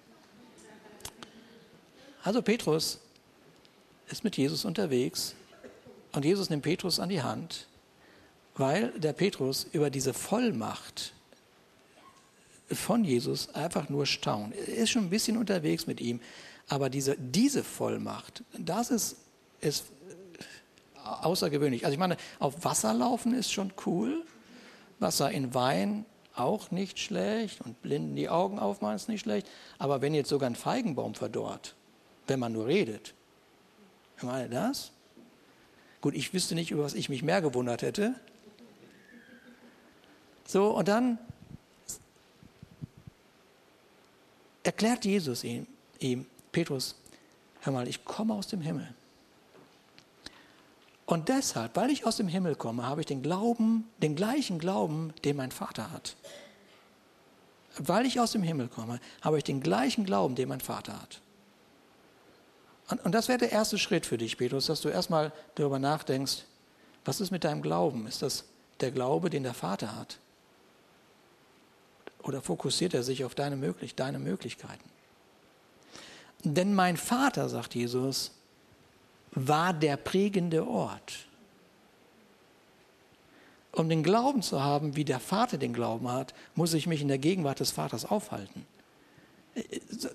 Also 2.22 2.40
Petrus 2.40 3.00
ist 4.12 4.24
mit 4.24 4.36
Jesus 4.36 4.64
unterwegs 4.64 5.34
und 6.12 6.24
Jesus 6.24 6.50
nimmt 6.50 6.62
Petrus 6.62 7.00
an 7.00 7.08
die 7.08 7.22
Hand, 7.22 7.66
weil 8.54 8.90
der 8.98 9.14
Petrus 9.14 9.66
über 9.72 9.88
diese 9.88 10.12
Vollmacht 10.12 11.14
von 12.68 13.04
Jesus 13.04 13.54
einfach 13.54 13.88
nur 13.88 14.06
staunt. 14.06 14.54
Er 14.54 14.68
ist 14.68 14.90
schon 14.90 15.04
ein 15.04 15.10
bisschen 15.10 15.36
unterwegs 15.36 15.86
mit 15.86 16.00
ihm, 16.00 16.20
aber 16.68 16.90
diese, 16.90 17.16
diese 17.18 17.64
Vollmacht, 17.64 18.44
das 18.58 18.90
ist, 18.90 19.16
ist 19.60 19.84
außergewöhnlich. 21.04 21.84
Also 21.84 21.94
ich 21.94 21.98
meine, 21.98 22.16
auf 22.38 22.64
Wasser 22.64 22.94
laufen 22.94 23.34
ist 23.34 23.50
schon 23.50 23.72
cool, 23.86 24.24
Wasser 25.00 25.30
in 25.30 25.54
Wein 25.54 26.04
auch 26.34 26.70
nicht 26.70 26.98
schlecht 26.98 27.60
und 27.62 27.80
blinden 27.82 28.14
die 28.14 28.28
Augen 28.28 28.58
aufmachen 28.58 28.96
ist 28.96 29.08
nicht 29.08 29.22
schlecht, 29.22 29.46
aber 29.78 30.00
wenn 30.00 30.14
jetzt 30.14 30.28
sogar 30.28 30.48
ein 30.48 30.56
Feigenbaum 30.56 31.14
verdorrt, 31.14 31.74
wenn 32.26 32.38
man 32.38 32.52
nur 32.52 32.66
redet, 32.66 33.14
ich 34.22 34.26
meine 34.26 34.48
das? 34.48 34.92
Gut, 36.00 36.14
ich 36.14 36.32
wüsste 36.32 36.54
nicht, 36.54 36.70
über 36.70 36.84
was 36.84 36.94
ich 36.94 37.08
mich 37.08 37.24
mehr 37.24 37.42
gewundert 37.42 37.82
hätte. 37.82 38.14
So, 40.46 40.70
und 40.70 40.86
dann 40.86 41.18
erklärt 44.62 45.04
Jesus 45.04 45.42
ihm, 45.42 45.66
ihm, 45.98 46.26
Petrus, 46.52 46.94
hör 47.62 47.72
mal, 47.72 47.88
ich 47.88 48.04
komme 48.04 48.34
aus 48.34 48.46
dem 48.46 48.60
Himmel. 48.60 48.94
Und 51.04 51.28
deshalb, 51.28 51.74
weil 51.74 51.90
ich 51.90 52.06
aus 52.06 52.16
dem 52.16 52.28
Himmel 52.28 52.54
komme, 52.54 52.86
habe 52.86 53.00
ich 53.00 53.06
den 53.08 53.22
Glauben, 53.22 53.88
den 53.98 54.14
gleichen 54.14 54.60
Glauben, 54.60 55.12
den 55.24 55.36
mein 55.36 55.50
Vater 55.50 55.90
hat. 55.90 56.16
weil 57.78 58.06
ich 58.06 58.20
aus 58.20 58.32
dem 58.32 58.42
Himmel 58.42 58.68
komme, 58.68 59.00
habe 59.20 59.38
ich 59.38 59.44
den 59.44 59.60
gleichen 59.60 60.04
Glauben, 60.04 60.36
den 60.36 60.48
mein 60.48 60.60
Vater 60.60 61.00
hat. 61.00 61.22
Und, 62.92 63.02
und 63.06 63.12
das 63.12 63.28
wäre 63.28 63.38
der 63.38 63.52
erste 63.52 63.78
Schritt 63.78 64.04
für 64.04 64.18
dich, 64.18 64.36
Petrus, 64.36 64.66
dass 64.66 64.82
du 64.82 64.90
erstmal 64.90 65.32
darüber 65.54 65.78
nachdenkst, 65.78 66.44
was 67.06 67.22
ist 67.22 67.30
mit 67.30 67.42
deinem 67.42 67.62
Glauben? 67.62 68.06
Ist 68.06 68.20
das 68.20 68.44
der 68.80 68.90
Glaube, 68.90 69.30
den 69.30 69.44
der 69.44 69.54
Vater 69.54 69.96
hat? 69.96 70.18
Oder 72.22 72.42
fokussiert 72.42 72.92
er 72.92 73.02
sich 73.02 73.24
auf 73.24 73.34
deine, 73.34 73.56
möglich 73.56 73.94
deine 73.94 74.18
Möglichkeiten? 74.18 74.84
Denn 76.44 76.74
mein 76.74 76.98
Vater, 76.98 77.48
sagt 77.48 77.74
Jesus, 77.74 78.32
war 79.30 79.72
der 79.72 79.96
prägende 79.96 80.68
Ort. 80.68 81.14
Um 83.72 83.88
den 83.88 84.02
Glauben 84.02 84.42
zu 84.42 84.62
haben, 84.62 84.96
wie 84.96 85.06
der 85.06 85.18
Vater 85.18 85.56
den 85.56 85.72
Glauben 85.72 86.12
hat, 86.12 86.34
muss 86.54 86.74
ich 86.74 86.86
mich 86.86 87.00
in 87.00 87.08
der 87.08 87.16
Gegenwart 87.16 87.60
des 87.60 87.70
Vaters 87.70 88.04
aufhalten. 88.04 88.66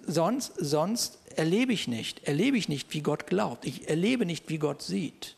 Sonst, 0.05 0.53
sonst 0.57 1.17
erlebe 1.37 1.73
ich 1.73 1.87
nicht, 1.87 2.27
erlebe 2.27 2.57
ich 2.57 2.69
nicht, 2.69 2.93
wie 2.93 3.01
Gott 3.01 3.27
glaubt. 3.27 3.65
Ich 3.65 3.89
erlebe 3.89 4.25
nicht, 4.25 4.49
wie 4.49 4.57
Gott 4.57 4.81
sieht. 4.81 5.35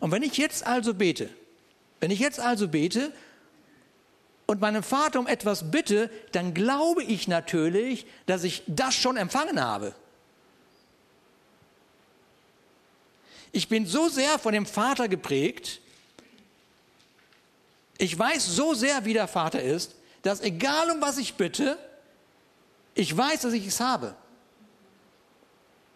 Und 0.00 0.10
wenn 0.10 0.22
ich 0.22 0.36
jetzt 0.36 0.66
also 0.66 0.94
bete, 0.94 1.30
wenn 2.00 2.10
ich 2.10 2.18
jetzt 2.18 2.40
also 2.40 2.68
bete 2.68 3.12
und 4.46 4.60
meinem 4.60 4.82
Vater 4.82 5.18
um 5.18 5.26
etwas 5.26 5.70
bitte, 5.70 6.10
dann 6.32 6.54
glaube 6.54 7.02
ich 7.02 7.28
natürlich, 7.28 8.06
dass 8.26 8.44
ich 8.44 8.62
das 8.66 8.94
schon 8.94 9.16
empfangen 9.16 9.60
habe. 9.60 9.94
Ich 13.52 13.68
bin 13.68 13.86
so 13.86 14.08
sehr 14.08 14.38
von 14.38 14.52
dem 14.52 14.66
Vater 14.66 15.08
geprägt, 15.08 15.80
ich 17.98 18.18
weiß 18.18 18.44
so 18.44 18.74
sehr, 18.74 19.06
wie 19.06 19.14
der 19.14 19.26
Vater 19.26 19.62
ist, 19.62 19.94
dass 20.22 20.42
egal 20.42 20.90
um 20.90 21.00
was 21.00 21.16
ich 21.16 21.34
bitte, 21.34 21.78
ich 22.94 23.16
weiß, 23.16 23.42
dass 23.42 23.54
ich 23.54 23.66
es 23.66 23.80
habe. 23.80 24.14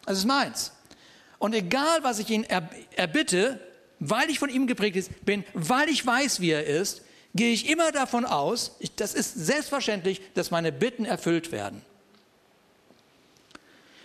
Das 0.06 0.18
ist 0.18 0.24
meins. 0.24 0.72
Und 1.38 1.54
egal, 1.54 2.02
was 2.02 2.18
ich 2.18 2.30
ihn 2.30 2.44
erbitte, 2.44 3.60
weil 3.98 4.30
ich 4.30 4.38
von 4.38 4.50
ihm 4.50 4.66
geprägt 4.66 5.24
bin, 5.24 5.44
weil 5.54 5.88
ich 5.88 6.04
weiß, 6.04 6.40
wie 6.40 6.50
er 6.50 6.66
ist, 6.66 7.02
gehe 7.34 7.52
ich 7.52 7.68
immer 7.68 7.92
davon 7.92 8.24
aus, 8.24 8.76
das 8.96 9.14
ist 9.14 9.34
selbstverständlich, 9.34 10.20
dass 10.34 10.50
meine 10.50 10.72
Bitten 10.72 11.04
erfüllt 11.04 11.52
werden. 11.52 11.82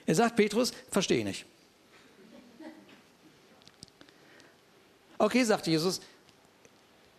Er 0.06 0.16
sagt 0.16 0.36
Petrus, 0.36 0.72
verstehe 0.92 1.24
nicht. 1.24 1.46
Okay, 5.18 5.44
sagt 5.44 5.66
Jesus, 5.68 6.02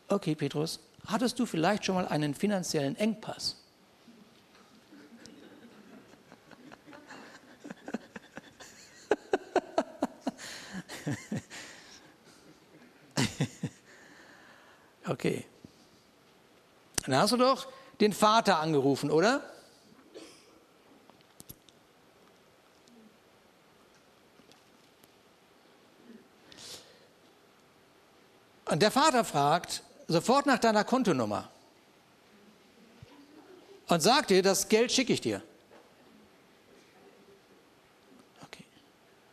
okay 0.08 0.34
Petrus, 0.34 0.80
hattest 1.06 1.38
du 1.38 1.46
vielleicht 1.46 1.84
schon 1.84 1.94
mal 1.94 2.06
einen 2.06 2.34
finanziellen 2.34 2.94
Engpass? 2.96 3.56
okay. 15.08 15.44
Dann 17.04 17.16
hast 17.16 17.32
du 17.32 17.36
doch 17.36 17.66
den 18.00 18.12
Vater 18.12 18.58
angerufen, 18.58 19.10
oder? 19.10 19.42
Und 28.66 28.82
der 28.82 28.90
Vater 28.90 29.24
fragt 29.24 29.82
sofort 30.08 30.46
nach 30.46 30.58
deiner 30.58 30.84
Kontonummer 30.84 31.48
und 33.88 34.02
sagt 34.02 34.30
dir, 34.30 34.42
das 34.42 34.68
Geld 34.68 34.90
schicke 34.90 35.12
ich 35.12 35.20
dir. 35.20 35.40
Okay, 38.44 38.64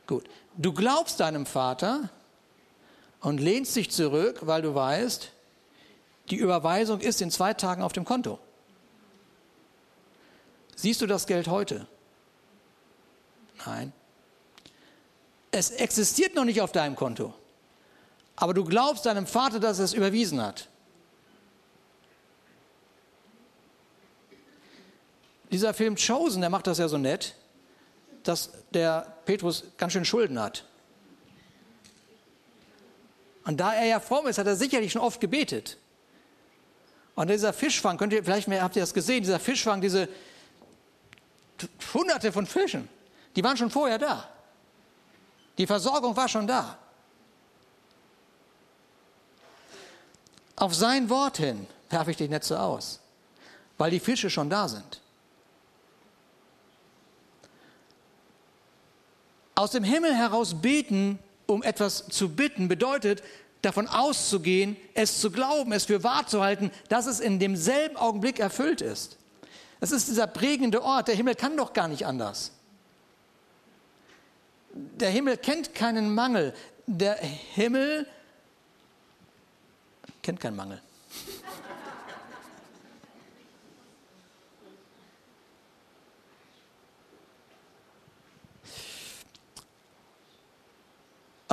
gut. 0.05 0.29
Du 0.55 0.73
glaubst 0.73 1.19
deinem 1.19 1.45
Vater 1.45 2.09
und 3.21 3.39
lehnst 3.39 3.75
dich 3.75 3.89
zurück, 3.89 4.39
weil 4.41 4.61
du 4.61 4.75
weißt, 4.75 5.31
die 6.29 6.35
Überweisung 6.35 6.99
ist 6.99 7.21
in 7.21 7.31
zwei 7.31 7.53
Tagen 7.53 7.81
auf 7.81 7.93
dem 7.93 8.05
Konto. 8.05 8.39
Siehst 10.75 11.01
du 11.01 11.07
das 11.07 11.27
Geld 11.27 11.47
heute? 11.47 11.87
Nein. 13.65 13.93
Es 15.51 15.69
existiert 15.71 16.35
noch 16.35 16.45
nicht 16.45 16.61
auf 16.61 16.71
deinem 16.71 16.95
Konto. 16.95 17.33
Aber 18.35 18.53
du 18.53 18.63
glaubst 18.63 19.05
deinem 19.05 19.27
Vater, 19.27 19.59
dass 19.59 19.79
er 19.79 19.85
es 19.85 19.93
überwiesen 19.93 20.41
hat. 20.41 20.67
Dieser 25.51 25.73
Film 25.73 25.95
Chosen, 25.95 26.41
der 26.41 26.49
macht 26.49 26.65
das 26.65 26.79
ja 26.79 26.87
so 26.87 26.97
nett, 26.97 27.35
dass 28.23 28.51
der 28.73 29.15
Petrus 29.25 29.63
ganz 29.77 29.93
schön 29.93 30.05
Schulden 30.05 30.39
hat. 30.39 30.65
Und 33.45 33.59
da 33.59 33.73
er 33.73 33.85
ja 33.85 33.99
fromm 33.99 34.27
ist, 34.27 34.37
hat 34.37 34.47
er 34.47 34.55
sicherlich 34.55 34.91
schon 34.91 35.01
oft 35.01 35.19
gebetet. 35.19 35.77
Und 37.15 37.29
dieser 37.29 37.53
Fischfang, 37.53 37.97
könnt 37.97 38.13
ihr, 38.13 38.23
vielleicht 38.23 38.47
habt 38.47 38.75
ihr 38.75 38.81
das 38.81 38.93
gesehen, 38.93 39.21
dieser 39.21 39.39
Fischfang, 39.39 39.81
diese 39.81 40.09
hunderte 41.93 42.31
von 42.31 42.45
Fischen, 42.45 42.89
die 43.35 43.43
waren 43.43 43.57
schon 43.57 43.69
vorher 43.69 43.99
da. 43.99 44.29
Die 45.57 45.67
Versorgung 45.67 46.15
war 46.15 46.27
schon 46.27 46.47
da. 46.47 46.77
Auf 50.55 50.73
sein 50.73 51.09
Wort 51.09 51.37
hin 51.37 51.67
werfe 51.89 52.11
ich 52.11 52.17
die 52.17 52.27
Netze 52.27 52.59
aus, 52.59 52.99
weil 53.77 53.91
die 53.91 53.99
Fische 53.99 54.29
schon 54.29 54.49
da 54.49 54.67
sind. 54.67 55.01
Aus 59.55 59.71
dem 59.71 59.83
Himmel 59.83 60.15
heraus 60.15 60.61
beten, 60.61 61.19
um 61.45 61.63
etwas 61.63 62.07
zu 62.07 62.29
bitten, 62.29 62.67
bedeutet, 62.67 63.23
davon 63.61 63.87
auszugehen, 63.87 64.75
es 64.93 65.19
zu 65.19 65.31
glauben, 65.31 65.71
es 65.71 65.85
für 65.85 66.03
wahr 66.03 66.27
zu 66.27 66.41
halten, 66.41 66.71
dass 66.89 67.05
es 67.05 67.19
in 67.19 67.39
demselben 67.39 67.95
Augenblick 67.95 68.39
erfüllt 68.39 68.81
ist. 68.81 69.17
Das 69.79 69.91
ist 69.91 70.07
dieser 70.07 70.27
prägende 70.27 70.83
Ort. 70.83 71.07
Der 71.07 71.15
Himmel 71.15 71.35
kann 71.35 71.57
doch 71.57 71.73
gar 71.73 71.87
nicht 71.87 72.05
anders. 72.05 72.51
Der 74.73 75.09
Himmel 75.09 75.37
kennt 75.37 75.75
keinen 75.75 76.13
Mangel. 76.13 76.53
Der 76.87 77.15
Himmel 77.15 78.07
kennt 80.21 80.39
keinen 80.39 80.55
Mangel. 80.55 80.81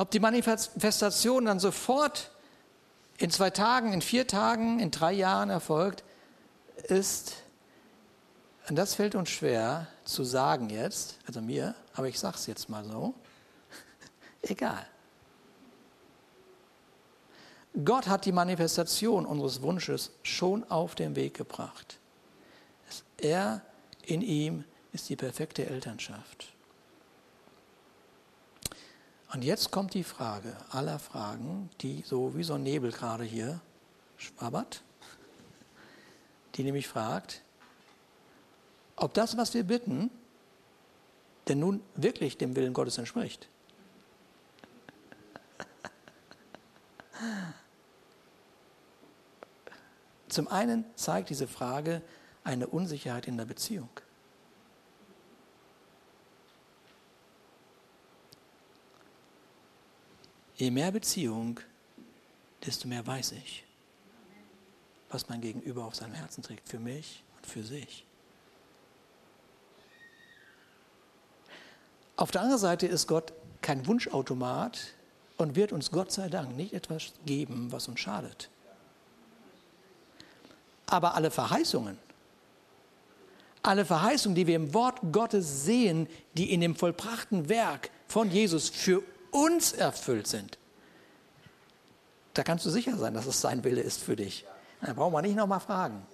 Ob 0.00 0.10
die 0.10 0.18
Manifestation 0.18 1.44
dann 1.44 1.60
sofort 1.60 2.30
in 3.18 3.30
zwei 3.30 3.50
Tagen, 3.50 3.92
in 3.92 4.00
vier 4.00 4.26
Tagen, 4.26 4.80
in 4.80 4.90
drei 4.90 5.12
Jahren 5.12 5.50
erfolgt, 5.50 6.04
ist, 6.84 7.34
und 8.70 8.76
das 8.76 8.94
fällt 8.94 9.14
uns 9.14 9.28
schwer 9.28 9.88
zu 10.04 10.24
sagen 10.24 10.70
jetzt, 10.70 11.18
also 11.26 11.42
mir, 11.42 11.74
aber 11.92 12.08
ich 12.08 12.18
sage 12.18 12.36
es 12.36 12.46
jetzt 12.46 12.70
mal 12.70 12.82
so, 12.82 13.12
egal. 14.42 14.86
Gott 17.84 18.08
hat 18.08 18.24
die 18.24 18.32
Manifestation 18.32 19.26
unseres 19.26 19.60
Wunsches 19.60 20.12
schon 20.22 20.64
auf 20.70 20.94
den 20.94 21.14
Weg 21.14 21.34
gebracht. 21.34 21.98
Er 23.18 23.60
in 24.06 24.22
ihm 24.22 24.64
ist 24.92 25.10
die 25.10 25.16
perfekte 25.16 25.66
Elternschaft. 25.66 26.54
Und 29.32 29.44
jetzt 29.44 29.70
kommt 29.70 29.94
die 29.94 30.02
Frage 30.02 30.56
aller 30.70 30.98
Fragen, 30.98 31.70
die 31.80 32.02
so 32.04 32.36
wie 32.36 32.42
so 32.42 32.54
ein 32.54 32.64
Nebel 32.64 32.90
gerade 32.90 33.22
hier 33.22 33.60
schwabbert, 34.16 34.82
die 36.56 36.64
nämlich 36.64 36.88
fragt, 36.88 37.42
ob 38.96 39.14
das, 39.14 39.36
was 39.36 39.54
wir 39.54 39.62
bitten, 39.62 40.10
denn 41.46 41.60
nun 41.60 41.80
wirklich 41.94 42.38
dem 42.38 42.56
Willen 42.56 42.72
Gottes 42.72 42.98
entspricht. 42.98 43.48
Zum 50.28 50.48
einen 50.48 50.84
zeigt 50.96 51.30
diese 51.30 51.46
Frage 51.46 52.02
eine 52.42 52.66
Unsicherheit 52.66 53.28
in 53.28 53.36
der 53.36 53.44
Beziehung. 53.44 53.88
Je 60.60 60.70
mehr 60.70 60.92
Beziehung, 60.92 61.58
desto 62.66 62.86
mehr 62.86 63.06
weiß 63.06 63.32
ich, 63.32 63.64
was 65.08 65.26
mein 65.30 65.40
Gegenüber 65.40 65.86
auf 65.86 65.94
seinem 65.94 66.12
Herzen 66.12 66.42
trägt, 66.42 66.68
für 66.68 66.78
mich 66.78 67.22
und 67.34 67.46
für 67.46 67.62
sich. 67.62 68.04
Auf 72.16 72.30
der 72.30 72.42
anderen 72.42 72.60
Seite 72.60 72.86
ist 72.86 73.06
Gott 73.06 73.32
kein 73.62 73.86
Wunschautomat 73.86 74.92
und 75.38 75.56
wird 75.56 75.72
uns 75.72 75.90
Gott 75.90 76.12
sei 76.12 76.28
Dank 76.28 76.54
nicht 76.54 76.74
etwas 76.74 77.14
geben, 77.24 77.72
was 77.72 77.88
uns 77.88 78.00
schadet. 78.00 78.50
Aber 80.84 81.14
alle 81.14 81.30
Verheißungen, 81.30 81.96
alle 83.62 83.86
Verheißungen, 83.86 84.36
die 84.36 84.46
wir 84.46 84.56
im 84.56 84.74
Wort 84.74 84.98
Gottes 85.10 85.64
sehen, 85.64 86.06
die 86.34 86.52
in 86.52 86.60
dem 86.60 86.76
vollbrachten 86.76 87.48
Werk 87.48 87.88
von 88.08 88.30
Jesus 88.30 88.68
für 88.68 89.02
uns 89.30 89.72
erfüllt 89.72 90.26
sind, 90.26 90.58
da 92.34 92.42
kannst 92.42 92.64
du 92.64 92.70
sicher 92.70 92.96
sein, 92.96 93.14
dass 93.14 93.26
es 93.26 93.40
sein 93.40 93.64
Wille 93.64 93.80
ist 93.80 94.02
für 94.02 94.16
dich. 94.16 94.46
Da 94.80 94.92
brauchen 94.92 95.12
wir 95.12 95.22
nicht 95.22 95.36
nochmal 95.36 95.60
fragen. 95.60 96.06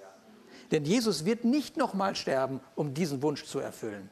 Denn 0.71 0.85
Jesus 0.85 1.25
wird 1.25 1.45
nicht 1.45 1.77
nochmal 1.77 2.17
sterben, 2.17 2.61
um 2.75 2.95
diesen 2.95 3.23
Wunsch 3.23 3.45
zu 3.45 3.59
erfüllen. 3.59 4.11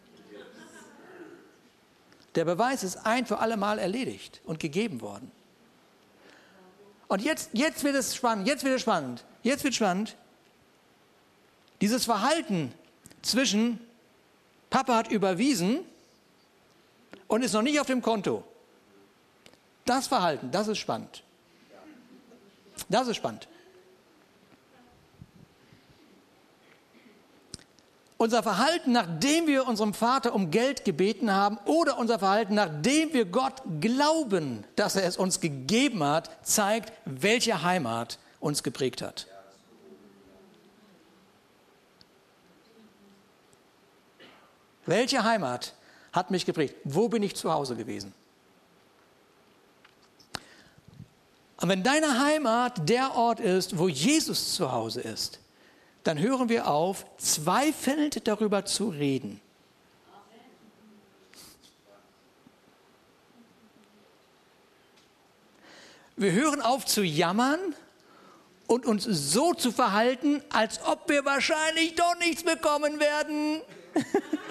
Der 2.34 2.44
Beweis 2.44 2.82
ist 2.82 3.06
ein 3.06 3.26
für 3.26 3.38
alle 3.38 3.56
Mal 3.56 3.78
erledigt 3.78 4.40
und 4.44 4.58
gegeben 4.58 5.00
worden. 5.00 5.30
Und 7.08 7.22
jetzt, 7.22 7.50
jetzt 7.52 7.84
wird 7.84 7.94
es 7.94 8.14
spannend, 8.14 8.46
jetzt 8.46 8.64
wird 8.64 8.74
es 8.74 8.82
spannend, 8.82 9.24
jetzt 9.42 9.62
wird 9.62 9.74
spannend. 9.74 10.16
Dieses 11.80 12.04
Verhalten 12.04 12.72
zwischen 13.22 13.78
Papa 14.70 14.96
hat 14.96 15.10
überwiesen 15.10 15.80
und 17.28 17.42
ist 17.42 17.52
noch 17.52 17.62
nicht 17.62 17.78
auf 17.80 17.86
dem 17.86 18.02
Konto. 18.02 18.42
Das 19.84 20.06
Verhalten, 20.06 20.50
das 20.50 20.68
ist 20.68 20.78
spannend. 20.78 21.22
Das 22.88 23.08
ist 23.08 23.16
spannend. 23.16 23.48
unser 28.24 28.42
Verhalten, 28.42 28.92
nachdem 28.92 29.46
wir 29.46 29.66
unserem 29.66 29.92
Vater 29.92 30.34
um 30.34 30.50
Geld 30.50 30.84
gebeten 30.84 31.30
haben 31.30 31.58
oder 31.66 31.98
unser 31.98 32.18
Verhalten, 32.18 32.54
nachdem 32.54 33.12
wir 33.12 33.26
Gott 33.26 33.60
glauben, 33.80 34.64
dass 34.76 34.96
er 34.96 35.04
es 35.04 35.18
uns 35.18 35.40
gegeben 35.40 36.02
hat, 36.02 36.30
zeigt, 36.42 36.92
welche 37.04 37.62
Heimat 37.62 38.18
uns 38.40 38.62
geprägt 38.62 39.02
hat. 39.02 39.26
Welche 44.86 45.22
Heimat 45.22 45.74
hat 46.12 46.30
mich 46.30 46.46
geprägt? 46.46 46.76
Wo 46.84 47.08
bin 47.10 47.22
ich 47.22 47.36
zu 47.36 47.52
Hause 47.52 47.76
gewesen? 47.76 48.14
Und 51.64 51.70
wenn 51.70 51.82
deine 51.82 52.22
Heimat 52.22 52.90
der 52.90 53.14
Ort 53.14 53.40
ist, 53.40 53.78
wo 53.78 53.88
Jesus 53.88 54.52
zu 54.52 54.70
Hause 54.70 55.00
ist, 55.00 55.38
dann 56.02 56.18
hören 56.18 56.50
wir 56.50 56.66
auf, 56.68 57.06
zweifelnd 57.16 58.28
darüber 58.28 58.66
zu 58.66 58.90
reden. 58.90 59.40
Wir 66.16 66.32
hören 66.32 66.60
auf 66.60 66.84
zu 66.84 67.02
jammern 67.02 67.58
und 68.66 68.84
uns 68.84 69.04
so 69.04 69.54
zu 69.54 69.72
verhalten, 69.72 70.42
als 70.50 70.84
ob 70.84 71.08
wir 71.08 71.24
wahrscheinlich 71.24 71.94
doch 71.94 72.18
nichts 72.18 72.42
bekommen 72.42 73.00
werden. 73.00 73.62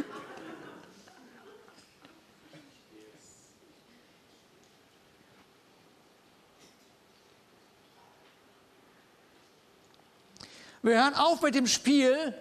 Wir 10.84 11.02
hören 11.02 11.15
auf 11.15 11.41
mit 11.41 11.56
dem 11.56 11.65
Spiel. 11.65 12.36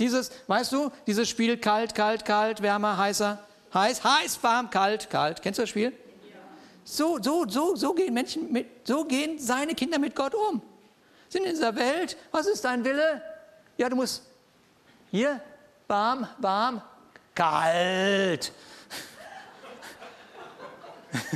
Dieses, 0.00 0.30
weißt 0.48 0.72
du, 0.72 0.90
dieses 1.06 1.28
Spiel 1.28 1.56
kalt, 1.56 1.94
kalt, 1.94 2.24
kalt, 2.24 2.60
wärmer, 2.60 2.98
heißer, 2.98 3.38
heiß, 3.72 4.04
heiß, 4.04 4.42
warm, 4.42 4.68
kalt, 4.68 5.08
kalt. 5.08 5.40
Kennst 5.40 5.58
du 5.58 5.62
das 5.62 5.70
Spiel? 5.70 5.92
So, 6.84 7.18
so, 7.22 7.46
so, 7.48 7.74
so 7.76 7.94
gehen 7.94 8.12
Menschen 8.12 8.52
mit, 8.52 8.86
so 8.86 9.04
gehen 9.04 9.38
seine 9.38 9.74
Kinder 9.74 9.98
mit 9.98 10.14
Gott 10.14 10.34
um. 10.34 10.60
Sind 11.28 11.44
in 11.44 11.50
dieser 11.50 11.74
Welt. 11.76 12.16
Was 12.30 12.46
ist 12.46 12.64
dein 12.64 12.84
Wille? 12.84 13.22
Ja, 13.78 13.88
du 13.88 13.96
musst 13.96 14.22
hier 15.10 15.40
warm, 15.86 16.26
warm, 16.38 16.82
kalt. 17.34 18.52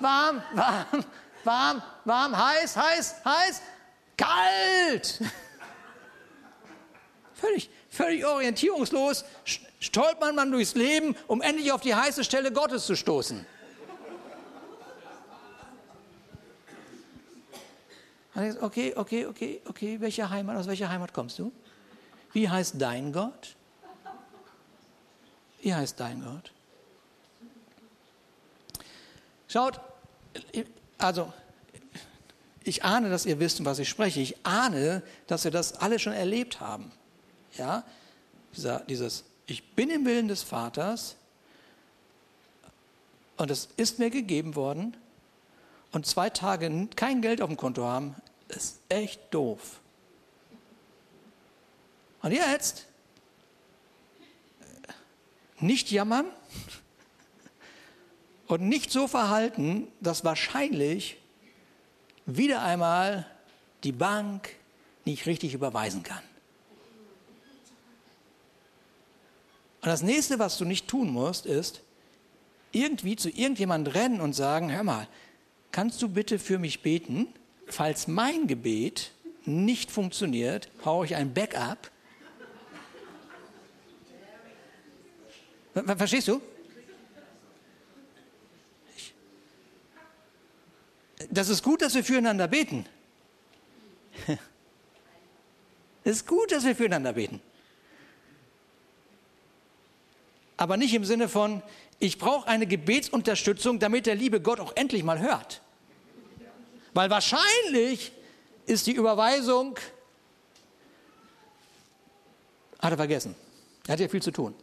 warm, 0.00 0.42
warm, 0.52 1.04
warm, 1.44 1.82
warm, 2.04 2.36
heiß, 2.36 2.76
heiß, 2.76 3.14
heiß, 3.24 3.62
kalt. 4.18 5.20
Völlig, 7.32 7.70
völlig 7.88 8.26
orientierungslos 8.26 9.24
stolpert 9.80 10.34
man 10.34 10.50
durchs 10.50 10.74
Leben, 10.74 11.16
um 11.26 11.40
endlich 11.40 11.72
auf 11.72 11.80
die 11.80 11.94
heiße 11.94 12.24
Stelle 12.24 12.52
Gottes 12.52 12.84
zu 12.84 12.96
stoßen. 12.96 13.46
Okay, 18.60 18.92
okay, 18.94 19.26
okay, 19.26 19.60
okay, 19.66 20.00
welche 20.00 20.28
Heimat, 20.30 20.56
aus 20.56 20.68
welcher 20.68 20.88
Heimat 20.88 21.12
kommst 21.12 21.38
du? 21.40 21.50
Wie 22.32 22.48
heißt 22.48 22.74
dein 22.78 23.12
Gott? 23.12 23.56
Wie 25.60 25.74
heißt 25.74 25.98
dein 25.98 26.22
Gott? 26.22 26.52
Schaut, 29.48 29.80
also 30.98 31.32
ich 32.68 32.84
ahne, 32.84 33.10
dass 33.10 33.26
ihr 33.26 33.40
wisst, 33.40 33.64
was 33.64 33.78
ich 33.78 33.88
spreche. 33.88 34.20
Ich 34.20 34.36
ahne, 34.44 35.02
dass 35.26 35.44
wir 35.44 35.50
das 35.50 35.74
alle 35.74 35.98
schon 35.98 36.12
erlebt 36.12 36.60
haben. 36.60 36.92
Ja, 37.56 37.84
Dieser, 38.54 38.80
dieses, 38.80 39.24
ich 39.46 39.74
bin 39.74 39.90
im 39.90 40.04
Willen 40.04 40.28
des 40.28 40.42
Vaters 40.42 41.16
und 43.36 43.50
es 43.50 43.68
ist 43.76 43.98
mir 43.98 44.10
gegeben 44.10 44.54
worden 44.54 44.96
und 45.92 46.06
zwei 46.06 46.30
Tage 46.30 46.88
kein 46.94 47.22
Geld 47.22 47.40
auf 47.40 47.48
dem 47.48 47.56
Konto 47.56 47.84
haben, 47.84 48.14
ist 48.48 48.80
echt 48.88 49.20
doof. 49.32 49.80
Und 52.22 52.32
jetzt 52.32 52.86
nicht 55.60 55.90
jammern 55.90 56.26
und 58.46 58.62
nicht 58.62 58.90
so 58.90 59.08
verhalten, 59.08 59.88
dass 60.00 60.24
wahrscheinlich 60.24 61.16
wieder 62.28 62.62
einmal 62.62 63.26
die 63.84 63.92
Bank 63.92 64.50
nicht 65.04 65.26
richtig 65.26 65.54
überweisen 65.54 66.02
kann. 66.02 66.22
Und 69.80 69.86
das 69.88 70.02
nächste, 70.02 70.38
was 70.38 70.58
du 70.58 70.64
nicht 70.64 70.88
tun 70.88 71.10
musst, 71.10 71.46
ist 71.46 71.80
irgendwie 72.72 73.16
zu 73.16 73.30
irgendjemand 73.30 73.94
rennen 73.94 74.20
und 74.20 74.34
sagen, 74.34 74.70
hör 74.70 74.82
mal, 74.84 75.08
kannst 75.72 76.02
du 76.02 76.08
bitte 76.08 76.38
für 76.38 76.58
mich 76.58 76.82
beten? 76.82 77.28
Falls 77.66 78.06
mein 78.06 78.46
Gebet 78.46 79.12
nicht 79.46 79.90
funktioniert, 79.90 80.68
brauche 80.78 81.06
ich 81.06 81.14
ein 81.14 81.32
Backup. 81.32 81.90
Verstehst 85.96 86.28
du? 86.28 86.42
Das 91.30 91.48
ist 91.48 91.62
gut, 91.62 91.82
dass 91.82 91.94
wir 91.94 92.04
füreinander 92.04 92.48
beten. 92.48 92.86
Es 96.04 96.18
ist 96.18 96.26
gut, 96.26 96.52
dass 96.52 96.64
wir 96.64 96.74
füreinander 96.74 97.12
beten. 97.12 97.38
Aber 100.56 100.78
nicht 100.78 100.94
im 100.94 101.04
Sinne 101.04 101.28
von, 101.28 101.62
ich 101.98 102.18
brauche 102.18 102.48
eine 102.48 102.66
Gebetsunterstützung, 102.66 103.78
damit 103.78 104.06
der 104.06 104.14
liebe 104.14 104.40
Gott 104.40 104.58
auch 104.58 104.74
endlich 104.74 105.02
mal 105.02 105.18
hört. 105.18 105.60
Weil 106.94 107.10
wahrscheinlich 107.10 108.12
ist 108.64 108.86
die 108.86 108.92
Überweisung, 108.92 109.78
hat 112.78 112.92
er 112.92 112.96
vergessen. 112.96 113.34
Er 113.86 113.92
hat 113.92 114.00
ja 114.00 114.08
viel 114.08 114.22
zu 114.22 114.30
tun. 114.30 114.54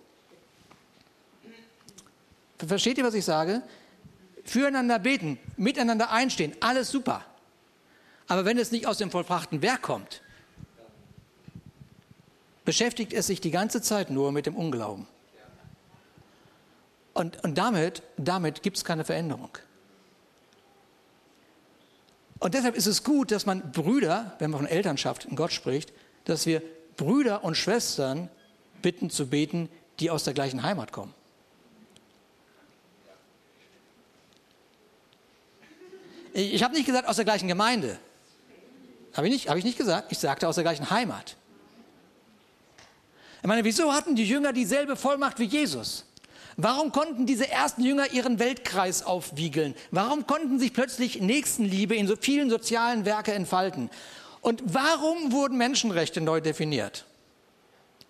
Versteht 2.58 2.98
ihr, 2.98 3.04
was 3.04 3.14
ich 3.14 3.26
sage? 3.26 3.62
Füreinander 4.46 5.00
beten, 5.00 5.40
miteinander 5.58 6.12
einstehen, 6.12 6.56
alles 6.62 6.90
super. 6.90 7.26
Aber 8.28 8.46
wenn 8.46 8.58
es 8.58 8.72
nicht 8.72 8.88
aus 8.88 8.98
dem 8.98 9.12
vollbrachten 9.12 9.62
Werk 9.62 9.82
kommt, 9.82 10.22
beschäftigt 12.64 13.14
es 13.14 13.28
sich 13.28 13.42
die 13.42 13.52
ganze 13.52 13.82
Zeit 13.82 14.10
nur 14.10 14.32
mit 14.32 14.46
dem 14.46 14.56
Unglauben. 14.56 15.08
Und, 17.14 17.44
und 17.44 17.58
damit, 17.58 18.04
damit 18.18 18.62
gibt 18.64 18.78
es 18.78 18.84
keine 18.84 19.06
Veränderung. 19.06 19.58
Und 22.40 22.54
deshalb 22.54 22.76
ist 22.76 22.88
es 22.88 23.04
gut, 23.04 23.32
dass 23.32 23.46
man 23.46 23.72
Brüder, 23.72 24.36
wenn 24.40 24.52
man 24.52 24.62
von 24.62 24.70
Elternschaft 24.70 25.26
in 25.26 25.36
Gott 25.36 25.54
spricht, 25.54 25.94
dass 26.26 26.46
wir 26.46 26.62
Brüder 26.98 27.44
und 27.44 27.56
Schwestern 27.56 28.30
bitten 28.82 29.10
zu 29.10 29.28
beten, 29.28 29.70
die 30.00 30.10
aus 30.10 30.26
der 30.26 30.34
gleichen 30.34 30.64
Heimat 30.64 30.92
kommen. 30.92 31.14
Ich 36.38 36.64
habe 36.64 36.74
nicht 36.74 36.86
gesagt 36.86 37.08
aus 37.08 37.16
der 37.16 37.24
gleichen 37.24 37.48
Gemeinde. 37.48 37.98
Habe 39.14 39.28
ich, 39.28 39.34
nicht, 39.34 39.50
hab 39.50 39.56
ich 39.56 39.64
nicht 39.64 39.78
gesagt. 39.78 40.12
Ich 40.12 40.20
sagte 40.20 40.50
aus 40.50 40.56
der 40.56 40.66
gleichen 40.66 40.90
Heimat. 40.90 41.38
Ich 43.42 43.48
meine, 43.48 43.64
wieso 43.64 43.94
hatten 43.94 44.18
die 44.18 44.28
Jünger 44.28 44.52
dieselbe 44.52 44.98
Vollmacht 44.98 45.40
wie 45.40 45.46
Jesus? 45.46 46.04
Warum 46.58 46.92
konnten 46.92 47.26
diese 47.26 47.50
ersten 47.50 47.84
Jünger 47.86 48.12
ihren 48.12 48.38
Weltkreis 48.38 49.04
aufwiegeln? 49.04 49.76
Warum 49.92 50.28
konnten 50.28 50.60
sich 50.60 50.74
plötzlich 50.74 51.22
Nächstenliebe 51.22 51.96
in 51.96 52.06
so 52.06 52.18
vielen 52.18 52.50
sozialen 52.50 53.06
Werke 53.06 53.32
entfalten? 53.32 53.90
Und 54.42 54.62
warum 54.66 55.32
wurden 55.32 55.58
Menschenrechte 55.58 56.20
neu 56.20 56.42
definiert? 56.42 57.06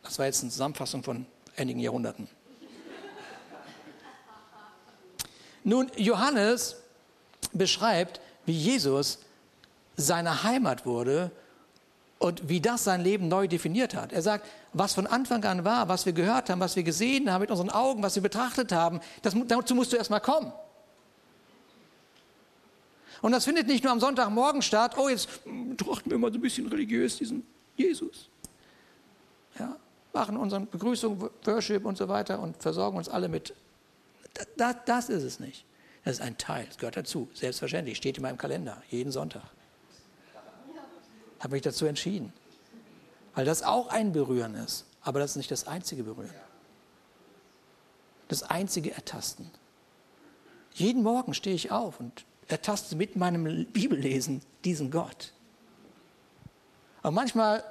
Das 0.01 0.17
war 0.17 0.25
jetzt 0.25 0.41
eine 0.41 0.51
Zusammenfassung 0.51 1.03
von 1.03 1.27
einigen 1.57 1.79
Jahrhunderten. 1.79 2.27
Nun, 5.63 5.91
Johannes 5.95 6.77
beschreibt, 7.57 8.19
wie 8.45 8.53
Jesus 8.53 9.19
seine 9.97 10.43
Heimat 10.43 10.85
wurde 10.85 11.31
und 12.19 12.47
wie 12.49 12.61
das 12.61 12.83
sein 12.83 13.01
Leben 13.01 13.27
neu 13.27 13.47
definiert 13.47 13.95
hat. 13.95 14.13
Er 14.13 14.21
sagt, 14.21 14.47
was 14.73 14.93
von 14.93 15.07
Anfang 15.07 15.43
an 15.45 15.63
war, 15.63 15.89
was 15.89 16.05
wir 16.05 16.13
gehört 16.13 16.49
haben, 16.49 16.59
was 16.59 16.75
wir 16.75 16.83
gesehen 16.83 17.31
haben 17.31 17.41
mit 17.41 17.51
unseren 17.51 17.69
Augen, 17.69 18.03
was 18.03 18.15
wir 18.15 18.23
betrachtet 18.23 18.71
haben, 18.71 18.99
das, 19.21 19.35
dazu 19.47 19.75
musst 19.75 19.93
du 19.93 19.97
erstmal 19.97 20.21
kommen. 20.21 20.51
Und 23.21 23.31
das 23.31 23.45
findet 23.45 23.67
nicht 23.67 23.83
nur 23.83 23.91
am 23.91 23.99
Sonntagmorgen 23.99 24.61
statt, 24.61 24.97
oh, 24.97 25.09
jetzt 25.09 25.27
betrachten 25.45 26.11
wir 26.11 26.17
mal 26.17 26.31
so 26.31 26.37
ein 26.37 26.41
bisschen 26.41 26.67
religiös 26.67 27.17
diesen 27.17 27.45
Jesus. 27.75 28.29
Ja, 29.57 29.75
machen 30.13 30.37
unsere 30.37 30.61
Begrüßung, 30.61 31.29
Worship 31.43 31.85
und 31.85 31.97
so 31.97 32.07
weiter 32.07 32.39
und 32.39 32.61
versorgen 32.61 32.97
uns 32.97 33.09
alle 33.09 33.29
mit. 33.29 33.53
Das, 34.57 34.75
das 34.85 35.09
ist 35.09 35.23
es 35.23 35.39
nicht. 35.39 35.65
Das 36.05 36.15
ist 36.17 36.21
ein 36.21 36.37
Teil, 36.37 36.65
das 36.67 36.77
gehört 36.77 36.97
dazu. 36.97 37.27
Selbstverständlich, 37.33 37.97
steht 37.97 38.17
in 38.17 38.23
meinem 38.23 38.37
Kalender, 38.37 38.81
jeden 38.89 39.11
Sonntag. 39.11 39.41
Habe 41.39 41.53
mich 41.53 41.63
dazu 41.63 41.87
entschieden. 41.87 42.31
Weil 43.33 43.45
das 43.45 43.63
auch 43.63 43.87
ein 43.87 44.13
Berühren 44.13 44.53
ist. 44.55 44.85
Aber 45.01 45.19
das 45.19 45.31
ist 45.31 45.37
nicht 45.37 45.51
das 45.51 45.67
einzige 45.67 46.03
Berühren. 46.03 46.29
Das 48.27 48.43
einzige 48.43 48.91
Ertasten. 48.91 49.49
Jeden 50.75 51.01
Morgen 51.01 51.33
stehe 51.33 51.55
ich 51.55 51.71
auf 51.71 51.99
und 51.99 52.25
ertaste 52.47 52.95
mit 52.95 53.15
meinem 53.15 53.65
Bibellesen 53.65 54.41
diesen 54.63 54.91
Gott. 54.91 55.33
Aber 57.01 57.11
manchmal 57.11 57.63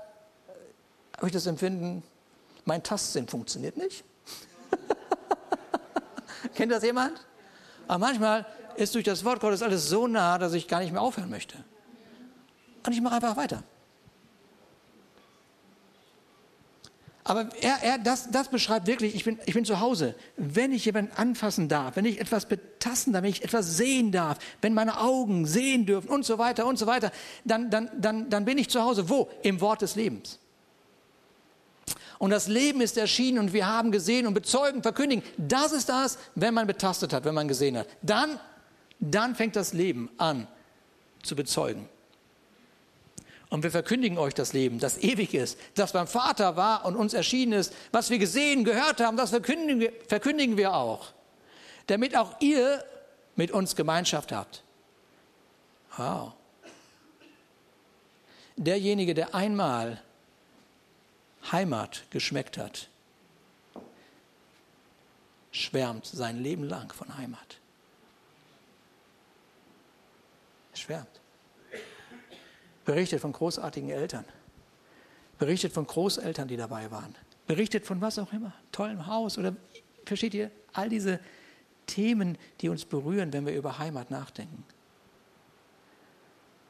habe 1.17 1.29
ich 1.29 1.33
das 1.33 1.47
Empfinden, 1.47 2.03
mein 2.65 2.83
Tastsinn 2.83 3.29
funktioniert 3.29 3.77
nicht. 3.77 4.05
Kennt 6.55 6.73
das 6.73 6.83
jemand? 6.83 7.25
Aber 7.87 7.99
manchmal 7.99 8.47
ist 8.77 8.95
durch 8.95 9.05
das 9.05 9.25
Wort 9.25 9.41
Gottes 9.41 9.63
alles 9.63 9.89
so 9.89 10.07
nah, 10.07 10.39
dass 10.39 10.53
ich 10.53 10.69
gar 10.69 10.81
nicht 10.81 10.93
mehr 10.93 11.03
aufhören 11.03 11.31
möchte. 11.31 11.57
Und 12.87 12.93
ich 12.93 13.01
mache 13.01 13.15
einfach 13.15 13.37
weiter. 13.37 13.63
Aber 17.27 17.49
er, 17.63 17.79
er, 17.83 17.99
das, 17.99 18.31
das 18.31 18.49
beschreibt 18.49 18.87
wirklich, 18.87 19.15
ich 19.15 19.25
bin, 19.25 19.39
ich 19.47 19.55
bin 19.55 19.65
zu 19.65 19.81
Hause. 19.81 20.15
Wenn 20.37 20.73
ich 20.73 20.85
jemanden 20.85 21.13
anfassen 21.17 21.71
darf, 21.71 21.97
wenn 21.97 22.05
ich 22.05 22.21
etwas 22.21 22.45
betasten 22.45 23.15
darf, 23.15 23.23
wenn 23.23 23.31
ich 23.31 23.43
etwas 23.43 23.79
sehen 23.79 24.13
darf, 24.13 24.39
wenn 24.61 24.75
meine 24.75 25.01
Augen 25.01 25.47
sehen 25.47 25.87
dürfen 25.87 26.11
und 26.11 26.27
so 26.27 26.37
weiter 26.37 26.67
und 26.67 26.79
so 26.79 26.87
weiter, 26.87 27.11
dann, 27.47 27.71
dann, 27.71 27.89
dann, 27.99 28.29
dann 28.29 28.45
bin 28.45 28.59
ich 28.59 28.69
zu 28.69 28.83
Hause. 28.83 29.09
Wo? 29.09 29.31
Im 29.43 29.63
Wort 29.63 29.81
des 29.81 29.97
Lebens. 29.97 30.39
Und 32.19 32.31
das 32.31 32.49
Leben 32.49 32.81
ist 32.81 32.97
erschienen 32.97 33.39
und 33.39 33.53
wir 33.53 33.67
haben 33.67 33.91
gesehen 33.91 34.27
und 34.27 34.35
bezeugen, 34.35 34.83
verkündigen. 34.83 35.25
Das 35.37 35.73
ist 35.73 35.89
das, 35.89 36.19
wenn 36.35 36.55
man 36.55 36.67
betastet 36.67 37.13
hat, 37.13 37.25
wenn 37.25 37.35
man 37.35 37.49
gesehen 37.49 37.77
hat. 37.77 37.89
Dann, 38.03 38.39
dann 39.01 39.35
fängt 39.35 39.57
das 39.57 39.73
Leben 39.73 40.11
an 40.17 40.47
zu 41.23 41.35
bezeugen. 41.35 41.89
Und 43.51 43.63
wir 43.63 43.71
verkündigen 43.71 44.19
euch 44.19 44.35
das 44.35 44.53
Leben, 44.53 44.79
das 44.81 44.99
ewig 44.99 45.33
ist, 45.33 45.59
das 45.75 45.93
beim 45.93 46.09
Vater 46.09 46.57
war 46.57 46.85
und 46.85 46.97
uns 46.97 47.15
erschienen 47.15 47.53
ist. 47.53 47.73
Was 47.93 48.11
wir 48.11 48.19
gesehen, 48.19 48.65
gehört 48.65 49.01
haben, 49.01 49.17
das 49.17 49.31
verkündigen 49.31 49.81
wir, 49.81 49.93
verkündigen 50.09 50.57
wir 50.57 50.75
auch. 50.75 51.13
Damit 51.87 52.17
auch 52.17 52.41
ihr 52.41 52.85
mit 53.37 53.51
uns 53.51 53.77
Gemeinschaft 53.77 54.33
habt. 54.33 54.63
Wow. 55.97 56.33
Derjenige, 58.57 59.15
der 59.15 59.35
einmal 59.35 60.03
Heimat 61.53 62.05
geschmeckt 62.11 62.59
hat, 62.59 62.89
schwärmt 65.53 66.07
sein 66.07 66.43
Leben 66.43 66.65
lang 66.65 66.93
von 66.93 67.17
Heimat. 67.17 67.59
Schwärmt 70.75 71.21
berichtet 72.85 73.21
von 73.21 73.33
großartigen 73.33 73.91
Eltern, 73.91 74.25
berichtet 75.39 75.73
von 75.73 75.87
Großeltern, 75.87 76.49
die 76.49 76.57
dabei 76.57 76.91
waren, 76.91 77.15
berichtet 77.47 77.87
von 77.87 78.01
was 78.01 78.19
auch 78.19 78.33
immer, 78.33 78.53
tollem 78.73 79.07
Haus 79.07 79.39
oder 79.39 79.55
versteht 80.05 80.35
ihr, 80.35 80.51
all 80.73 80.89
diese 80.89 81.21
Themen, 81.87 82.39
die 82.61 82.69
uns 82.69 82.85
berühren, 82.85 83.33
wenn 83.33 83.47
wir 83.47 83.55
über 83.55 83.79
Heimat 83.79 84.11
nachdenken. 84.11 84.65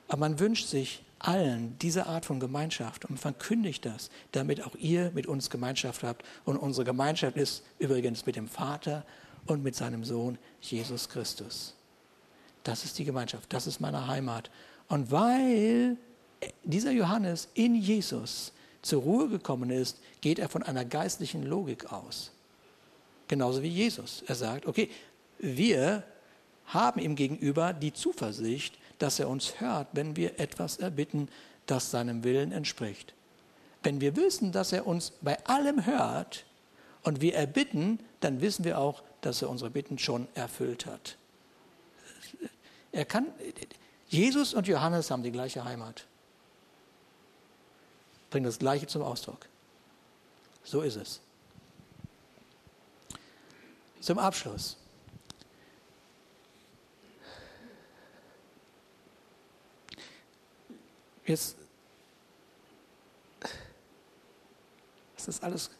Aber 0.08 0.18
man 0.18 0.38
wünscht 0.38 0.68
sich 0.68 1.03
allen 1.26 1.78
diese 1.78 2.06
Art 2.06 2.24
von 2.24 2.38
Gemeinschaft 2.38 3.04
und 3.06 3.18
verkündigt 3.18 3.84
das, 3.84 4.10
damit 4.32 4.62
auch 4.62 4.74
ihr 4.76 5.10
mit 5.14 5.26
uns 5.26 5.50
Gemeinschaft 5.50 6.02
habt. 6.02 6.24
Und 6.44 6.56
unsere 6.56 6.84
Gemeinschaft 6.84 7.36
ist 7.36 7.64
übrigens 7.78 8.26
mit 8.26 8.36
dem 8.36 8.48
Vater 8.48 9.04
und 9.46 9.62
mit 9.62 9.74
seinem 9.74 10.04
Sohn 10.04 10.38
Jesus 10.60 11.08
Christus. 11.08 11.74
Das 12.62 12.84
ist 12.84 12.98
die 12.98 13.04
Gemeinschaft, 13.04 13.52
das 13.52 13.66
ist 13.66 13.80
meine 13.80 14.06
Heimat. 14.06 14.50
Und 14.88 15.10
weil 15.10 15.96
dieser 16.62 16.90
Johannes 16.90 17.48
in 17.54 17.74
Jesus 17.74 18.52
zur 18.82 19.02
Ruhe 19.02 19.28
gekommen 19.28 19.70
ist, 19.70 20.00
geht 20.20 20.38
er 20.38 20.48
von 20.48 20.62
einer 20.62 20.84
geistlichen 20.84 21.42
Logik 21.42 21.90
aus. 21.92 22.32
Genauso 23.28 23.62
wie 23.62 23.68
Jesus. 23.68 24.22
Er 24.26 24.34
sagt, 24.34 24.66
okay, 24.66 24.90
wir 25.38 26.04
haben 26.66 27.00
ihm 27.00 27.16
gegenüber 27.16 27.72
die 27.72 27.92
Zuversicht, 27.92 28.78
dass 29.04 29.18
er 29.18 29.28
uns 29.28 29.60
hört, 29.60 29.88
wenn 29.92 30.16
wir 30.16 30.40
etwas 30.40 30.78
erbitten, 30.78 31.28
das 31.66 31.90
seinem 31.90 32.24
Willen 32.24 32.52
entspricht. 32.52 33.12
Wenn 33.82 34.00
wir 34.00 34.16
wissen, 34.16 34.50
dass 34.50 34.72
er 34.72 34.86
uns 34.86 35.12
bei 35.20 35.44
allem 35.44 35.84
hört 35.84 36.46
und 37.02 37.20
wir 37.20 37.34
erbitten, 37.34 37.98
dann 38.20 38.40
wissen 38.40 38.64
wir 38.64 38.78
auch, 38.78 39.02
dass 39.20 39.42
er 39.42 39.50
unsere 39.50 39.68
Bitten 39.68 39.98
schon 39.98 40.26
erfüllt 40.32 40.86
hat. 40.86 41.18
Er 42.92 43.04
kann, 43.04 43.26
Jesus 44.08 44.54
und 44.54 44.66
Johannes 44.68 45.10
haben 45.10 45.22
die 45.22 45.32
gleiche 45.32 45.64
Heimat. 45.64 46.06
Bringen 48.30 48.46
das 48.46 48.58
Gleiche 48.58 48.86
zum 48.86 49.02
Ausdruck. 49.02 49.46
So 50.62 50.80
ist 50.80 50.96
es. 50.96 51.20
Zum 54.00 54.18
Abschluss. 54.18 54.78
Jetzt, 61.26 61.56
es 65.16 65.28
ist 65.28 65.42
alles 65.42 65.70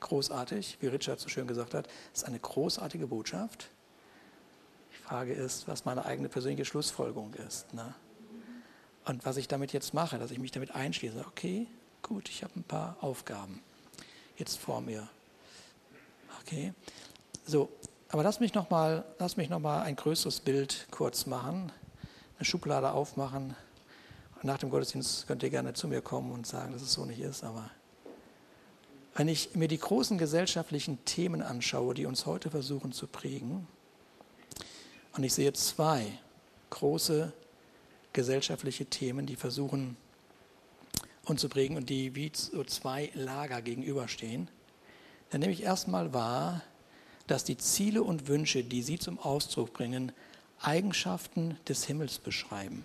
großartig, 0.00 0.78
wie 0.80 0.88
Richard 0.88 1.20
so 1.20 1.28
schön 1.28 1.46
gesagt 1.46 1.74
hat. 1.74 1.88
Es 2.12 2.22
ist 2.22 2.28
eine 2.28 2.38
großartige 2.38 3.06
Botschaft. 3.06 3.68
Frage 5.10 5.32
ist, 5.32 5.66
was 5.66 5.84
meine 5.84 6.04
eigene 6.04 6.28
persönliche 6.28 6.64
Schlussfolgerung 6.64 7.34
ist. 7.34 7.72
Ne? 7.74 7.94
Und 9.04 9.24
was 9.24 9.38
ich 9.38 9.48
damit 9.48 9.72
jetzt 9.72 9.94
mache, 9.94 10.18
dass 10.18 10.30
ich 10.30 10.38
mich 10.38 10.52
damit 10.52 10.74
einschließe. 10.74 11.24
Okay, 11.26 11.66
gut, 12.02 12.28
ich 12.28 12.44
habe 12.44 12.58
ein 12.60 12.62
paar 12.62 12.96
Aufgaben 13.00 13.60
jetzt 14.36 14.58
vor 14.58 14.80
mir. 14.80 15.08
Okay, 16.42 16.72
so, 17.44 17.70
aber 18.08 18.22
lass 18.22 18.40
mich 18.40 18.54
noch 18.54 18.70
mal, 18.70 19.04
lass 19.18 19.36
mich 19.36 19.50
noch 19.50 19.62
ein 19.64 19.96
größeres 19.96 20.40
Bild 20.40 20.86
kurz 20.90 21.26
machen, 21.26 21.72
eine 22.38 22.44
Schublade 22.44 22.92
aufmachen. 22.92 23.56
Nach 24.42 24.56
dem 24.56 24.70
Gottesdienst 24.70 25.26
könnt 25.26 25.42
ihr 25.42 25.50
gerne 25.50 25.74
zu 25.74 25.86
mir 25.86 26.00
kommen 26.00 26.32
und 26.32 26.46
sagen, 26.46 26.72
dass 26.72 26.80
es 26.80 26.92
so 26.92 27.04
nicht 27.04 27.20
ist, 27.20 27.44
aber 27.44 27.70
wenn 29.14 29.28
ich 29.28 29.54
mir 29.54 29.68
die 29.68 29.78
großen 29.78 30.16
gesellschaftlichen 30.16 31.04
Themen 31.04 31.42
anschaue, 31.42 31.94
die 31.94 32.06
uns 32.06 32.24
heute 32.24 32.50
versuchen 32.50 32.92
zu 32.92 33.06
prägen, 33.06 33.66
und 35.12 35.24
ich 35.24 35.34
sehe 35.34 35.52
zwei 35.52 36.06
große 36.70 37.32
gesellschaftliche 38.12 38.86
Themen, 38.86 39.26
die 39.26 39.36
versuchen 39.36 39.96
uns 41.24 41.40
zu 41.40 41.48
prägen 41.48 41.76
und 41.76 41.90
die 41.90 42.14
wie 42.14 42.30
so 42.34 42.64
zwei 42.64 43.10
Lager 43.14 43.60
gegenüberstehen. 43.60 44.48
Dann 45.30 45.40
nehme 45.40 45.52
ich 45.52 45.62
erstmal 45.62 46.14
wahr, 46.14 46.62
dass 47.26 47.44
die 47.44 47.56
Ziele 47.56 48.02
und 48.02 48.28
Wünsche, 48.28 48.64
die 48.64 48.82
sie 48.82 48.98
zum 48.98 49.18
Ausdruck 49.18 49.72
bringen, 49.72 50.12
Eigenschaften 50.60 51.56
des 51.68 51.84
Himmels 51.84 52.18
beschreiben. 52.18 52.84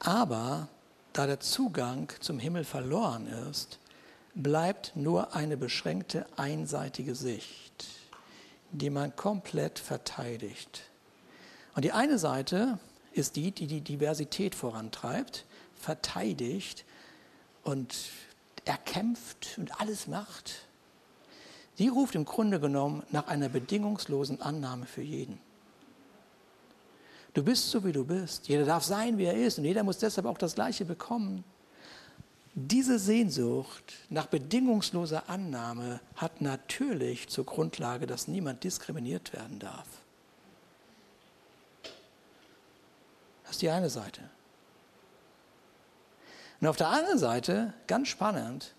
Aber 0.00 0.68
da 1.12 1.26
der 1.26 1.40
Zugang 1.40 2.12
zum 2.20 2.38
Himmel 2.38 2.64
verloren 2.64 3.28
ist, 3.50 3.78
bleibt 4.34 4.92
nur 4.96 5.34
eine 5.34 5.56
beschränkte 5.56 6.26
einseitige 6.36 7.14
Sicht 7.14 7.86
die 8.72 8.90
man 8.90 9.14
komplett 9.16 9.78
verteidigt. 9.78 10.82
Und 11.74 11.84
die 11.84 11.92
eine 11.92 12.18
Seite 12.18 12.78
ist 13.12 13.36
die, 13.36 13.50
die 13.50 13.66
die 13.66 13.80
Diversität 13.80 14.54
vorantreibt, 14.54 15.44
verteidigt 15.74 16.84
und 17.64 17.96
erkämpft 18.64 19.58
und 19.58 19.80
alles 19.80 20.06
macht. 20.06 20.66
Die 21.78 21.88
ruft 21.88 22.14
im 22.14 22.24
Grunde 22.24 22.60
genommen 22.60 23.02
nach 23.10 23.26
einer 23.28 23.48
bedingungslosen 23.48 24.40
Annahme 24.40 24.86
für 24.86 25.02
jeden. 25.02 25.38
Du 27.32 27.44
bist 27.44 27.70
so, 27.70 27.84
wie 27.84 27.92
du 27.92 28.04
bist. 28.04 28.48
Jeder 28.48 28.64
darf 28.64 28.84
sein, 28.84 29.16
wie 29.18 29.24
er 29.24 29.34
ist. 29.34 29.58
Und 29.58 29.64
jeder 29.64 29.84
muss 29.84 29.98
deshalb 29.98 30.26
auch 30.26 30.38
das 30.38 30.54
Gleiche 30.54 30.84
bekommen. 30.84 31.44
Diese 32.54 32.98
Sehnsucht 32.98 33.94
nach 34.08 34.26
bedingungsloser 34.26 35.28
Annahme 35.28 36.00
hat 36.16 36.40
natürlich 36.40 37.28
zur 37.28 37.46
Grundlage, 37.46 38.06
dass 38.06 38.26
niemand 38.26 38.64
diskriminiert 38.64 39.32
werden 39.32 39.60
darf. 39.60 39.86
Das 43.44 43.52
ist 43.52 43.62
die 43.62 43.70
eine 43.70 43.90
Seite. 43.90 44.22
Und 46.60 46.66
auf 46.66 46.76
der 46.76 46.88
anderen 46.88 47.18
Seite, 47.18 47.72
ganz 47.86 48.08
spannend, 48.08 48.74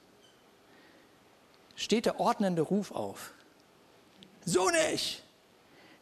steht 1.76 2.06
der 2.06 2.20
ordnende 2.20 2.62
Ruf 2.62 2.92
auf. 2.92 3.32
So 4.46 4.70
nicht! 4.70 5.24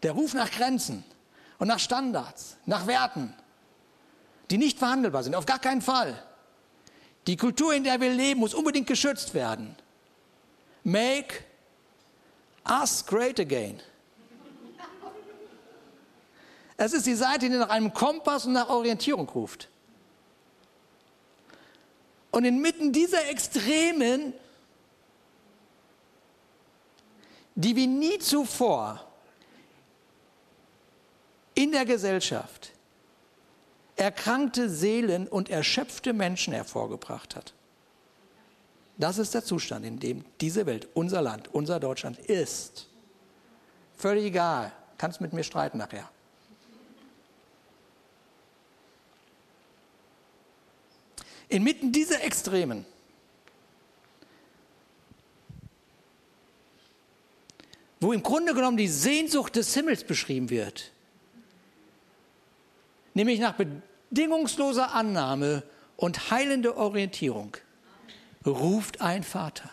Der 0.02 0.14
Ruf 0.14 0.34
nach 0.34 0.50
Grenzen 0.50 1.04
und 1.60 1.68
nach 1.68 1.80
Standards, 1.80 2.58
nach 2.66 2.88
Werten, 2.88 3.34
die 4.50 4.58
nicht 4.58 4.80
verhandelbar 4.80 5.24
sind, 5.24 5.36
auf 5.36 5.46
gar 5.46 5.60
keinen 5.60 5.82
Fall. 5.82 6.24
Die 7.28 7.38
Kultur, 7.38 7.74
in 7.74 7.84
der 7.84 8.02
wir 8.02 8.12
leben, 8.12 8.40
muss 8.40 8.54
unbedingt 8.54 8.88
geschützt 8.88 9.34
werden. 9.34 9.76
Make 10.84 11.44
us 12.68 13.06
great 13.06 13.40
again. 13.40 13.80
Es 16.78 16.94
ist 16.94 17.06
die 17.06 17.14
Seite, 17.16 17.50
die 17.50 17.58
nach 17.58 17.70
einem 17.70 17.94
Kompass 17.94 18.46
und 18.46 18.54
nach 18.54 18.70
Orientierung 18.70 19.28
ruft. 19.28 19.68
Und 22.32 22.46
inmitten 22.46 22.94
dieser 22.94 23.28
Extremen, 23.28 24.34
die 27.56 27.76
wie 27.76 27.88
nie 27.88 28.18
zuvor 28.20 29.09
in 31.60 31.74
der 31.74 31.84
Gesellschaft 31.84 32.72
erkrankte 33.98 34.70
Seelen 34.70 35.28
und 35.28 35.50
erschöpfte 35.50 36.14
Menschen 36.14 36.54
hervorgebracht 36.54 37.36
hat. 37.36 37.54
Das 38.98 39.18
ist 39.18 39.34
der 39.34 39.44
Zustand, 39.44 39.86
in 39.86 40.00
dem 40.00 40.24
diese 40.40 40.66
Welt, 40.66 40.88
unser 40.94 41.22
Land, 41.22 41.54
unser 41.54 41.82
Deutschland 41.82 42.18
ist. 42.18 42.88
Völlig 43.98 44.24
egal, 44.24 44.72
kannst 44.98 45.20
mit 45.20 45.34
mir 45.34 45.44
streiten 45.44 45.80
nachher. 45.80 46.10
Inmitten 51.50 51.92
dieser 51.92 52.24
Extremen 52.24 52.86
wo 58.00 58.14
im 58.14 58.24
Grunde 58.24 58.54
genommen 58.54 58.78
die 58.78 58.88
Sehnsucht 58.88 59.58
des 59.58 59.74
Himmels 59.74 60.06
beschrieben 60.06 60.50
wird, 60.50 60.94
nämlich 63.14 63.40
nach 63.40 63.56
bedingungsloser 63.56 64.94
Annahme 64.94 65.64
und 65.98 66.32
heilende 66.32 66.78
Orientierung, 66.78 67.58
ruft 68.46 69.02
ein 69.02 69.24
Vater. 69.24 69.70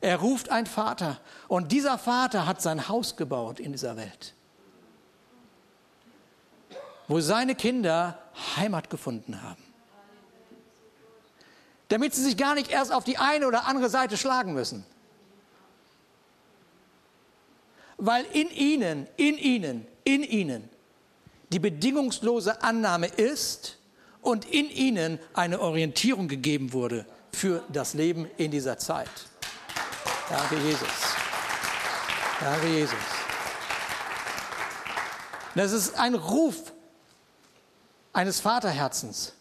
Er 0.00 0.16
ruft 0.16 0.50
ein 0.50 0.66
Vater 0.66 1.20
und 1.48 1.72
dieser 1.72 1.96
Vater 1.96 2.46
hat 2.46 2.60
sein 2.60 2.88
Haus 2.88 3.16
gebaut 3.16 3.60
in 3.60 3.72
dieser 3.72 3.96
Welt, 3.96 4.34
wo 7.06 7.20
seine 7.20 7.54
Kinder 7.54 8.18
Heimat 8.56 8.90
gefunden 8.90 9.42
haben, 9.42 9.62
damit 11.88 12.14
sie 12.14 12.22
sich 12.22 12.36
gar 12.36 12.54
nicht 12.54 12.70
erst 12.70 12.92
auf 12.92 13.04
die 13.04 13.18
eine 13.18 13.46
oder 13.46 13.66
andere 13.66 13.88
Seite 13.88 14.16
schlagen 14.16 14.54
müssen 14.54 14.84
weil 18.04 18.24
in 18.32 18.50
ihnen, 18.50 19.06
in 19.16 19.38
ihnen, 19.38 19.86
in 20.02 20.24
ihnen 20.24 20.68
die 21.52 21.58
bedingungslose 21.58 22.62
Annahme 22.62 23.06
ist 23.06 23.76
und 24.22 24.46
in 24.46 24.70
ihnen 24.70 25.18
eine 25.34 25.60
Orientierung 25.60 26.28
gegeben 26.28 26.72
wurde 26.72 27.04
für 27.32 27.62
das 27.70 27.94
Leben 27.94 28.26
in 28.38 28.50
dieser 28.50 28.78
Zeit. 28.78 29.10
Danke, 30.28 30.56
Jesus. 30.56 30.88
Danke, 32.40 32.68
Jesus. 32.68 32.96
Das 35.54 35.72
ist 35.72 35.98
ein 35.98 36.14
Ruf 36.14 36.72
eines 38.14 38.40
Vaterherzens, 38.40 39.34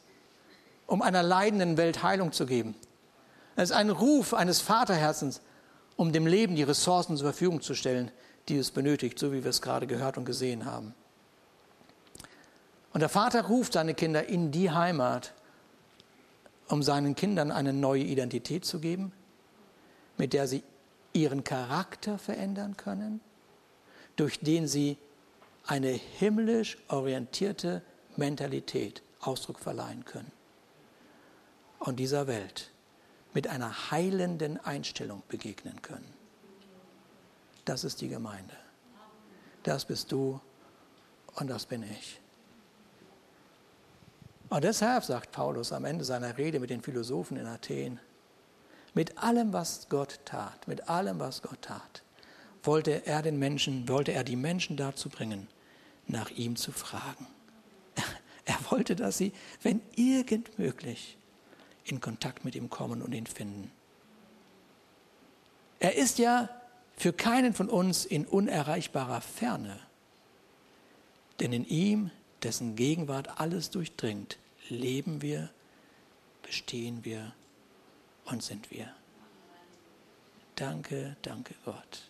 um 0.88 1.02
einer 1.02 1.24
leidenden 1.24 1.78
Welt 1.78 2.04
Heilung 2.04 2.34
zu 2.34 2.46
geben. 2.46 2.76
Es 3.56 3.70
ist 3.70 3.76
ein 3.76 3.90
Ruf 3.90 4.34
eines 4.34 4.60
Vaterherzens, 4.60 5.42
um 5.96 6.12
dem 6.12 6.28
Leben 6.28 6.56
die 6.56 6.64
Ressourcen 6.64 7.16
zur 7.16 7.28
Verfügung 7.28 7.62
zu 7.62 7.76
stellen, 7.76 8.12
die 8.50 8.58
es 8.58 8.72
benötigt, 8.72 9.20
so 9.20 9.32
wie 9.32 9.44
wir 9.44 9.50
es 9.50 9.62
gerade 9.62 9.88
gehört 9.88 10.18
und 10.18 10.26
gesehen 10.26 10.66
haben. 10.66 10.94
Und 12.94 13.00
der 13.00 13.10
Vater 13.10 13.46
ruft 13.46 13.74
seine 13.74 13.94
Kinder 13.94 14.28
in 14.28 14.52
die 14.52 14.70
Heimat, 14.70 15.34
um 16.68 16.84
seinen 16.84 17.16
Kindern 17.16 17.52
eine 17.52 17.74
neue 17.74 18.04
Identität 18.04 18.66
zu 18.66 18.80
geben, 18.80 19.14
mit 20.18 20.34
der 20.34 20.48
sie 20.48 20.64
ihren 21.14 21.44
Charakter 21.44 22.18
verändern 22.18 22.78
können, 22.78 23.22
durch 24.16 24.40
den 24.40 24.68
sie 24.68 24.98
eine 25.66 25.90
himmlisch 25.90 26.78
orientierte 26.88 27.82
Mentalität 28.18 29.02
Ausdruck 29.20 29.60
verleihen 29.60 30.06
können. 30.06 30.32
Und 31.80 31.98
dieser 31.98 32.28
Welt 32.28 32.72
mit 33.34 33.48
einer 33.48 33.92
heilenden 33.92 34.58
Einstellung 34.64 35.24
begegnen 35.28 35.82
können. 35.82 36.14
Das 37.66 37.84
ist 37.84 38.02
die 38.02 38.10
Gemeinde. 38.10 38.56
Das 39.64 39.86
bist 39.86 40.12
du 40.12 40.42
und 41.36 41.50
das 41.50 41.66
bin 41.66 41.84
ich. 41.84 42.20
Und 44.52 44.66
deshalb 44.66 45.06
sagt 45.06 45.32
Paulus 45.32 45.72
am 45.72 45.86
Ende 45.86 46.04
seiner 46.04 46.38
Rede 46.38 46.60
mit 46.60 46.70
den 46.70 46.82
Philosophen 46.82 47.38
in 47.38 47.48
Athen, 47.48 48.02
mit 48.94 49.18
allem, 49.18 49.54
was 49.54 49.88
Gott 49.88 50.20
tat, 50.26 50.68
mit 50.68 50.90
allem, 50.90 51.20
was 51.20 51.42
Gott 51.42 51.62
tat, 51.62 52.04
wollte 52.62 53.06
er 53.06 53.22
den 53.22 53.40
Menschen, 53.40 53.88
wollte 53.88 54.12
er 54.12 54.26
die 54.26 54.36
Menschen 54.36 54.76
dazu 54.76 55.08
bringen, 55.08 55.48
nach 56.06 56.32
ihm 56.32 56.58
zu 56.58 56.74
fragen. 56.74 57.28
Er 58.44 58.58
wollte, 58.72 58.96
dass 58.96 59.20
sie, 59.20 59.32
wenn 59.62 59.82
irgend 59.96 60.58
möglich, 60.60 61.16
in 61.86 62.02
Kontakt 62.02 62.44
mit 62.44 62.56
ihm 62.56 62.70
kommen 62.70 63.02
und 63.02 63.14
ihn 63.14 63.28
finden. 63.28 63.72
Er 65.80 65.96
ist 65.96 66.18
ja 66.18 66.50
für 66.98 67.14
keinen 67.14 67.54
von 67.54 67.70
uns 67.70 68.04
in 68.04 68.26
unerreichbarer 68.26 69.22
Ferne. 69.22 69.80
Denn 71.40 71.54
in 71.54 71.66
ihm, 71.66 72.10
dessen 72.44 72.76
Gegenwart 72.76 73.40
alles 73.40 73.70
durchdringt, 73.70 74.40
leben 74.72 75.22
wir, 75.22 75.50
bestehen 76.44 77.04
wir 77.06 77.34
und 78.26 78.42
sind 78.42 78.72
wir. 78.72 78.94
Danke, 80.56 81.18
danke 81.22 81.54
Gott. 81.66 82.10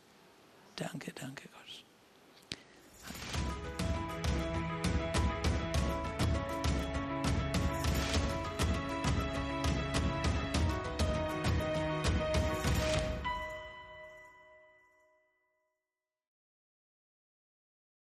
Danke, 0.76 1.12
danke 1.14 1.50
Gott. 1.50 3.41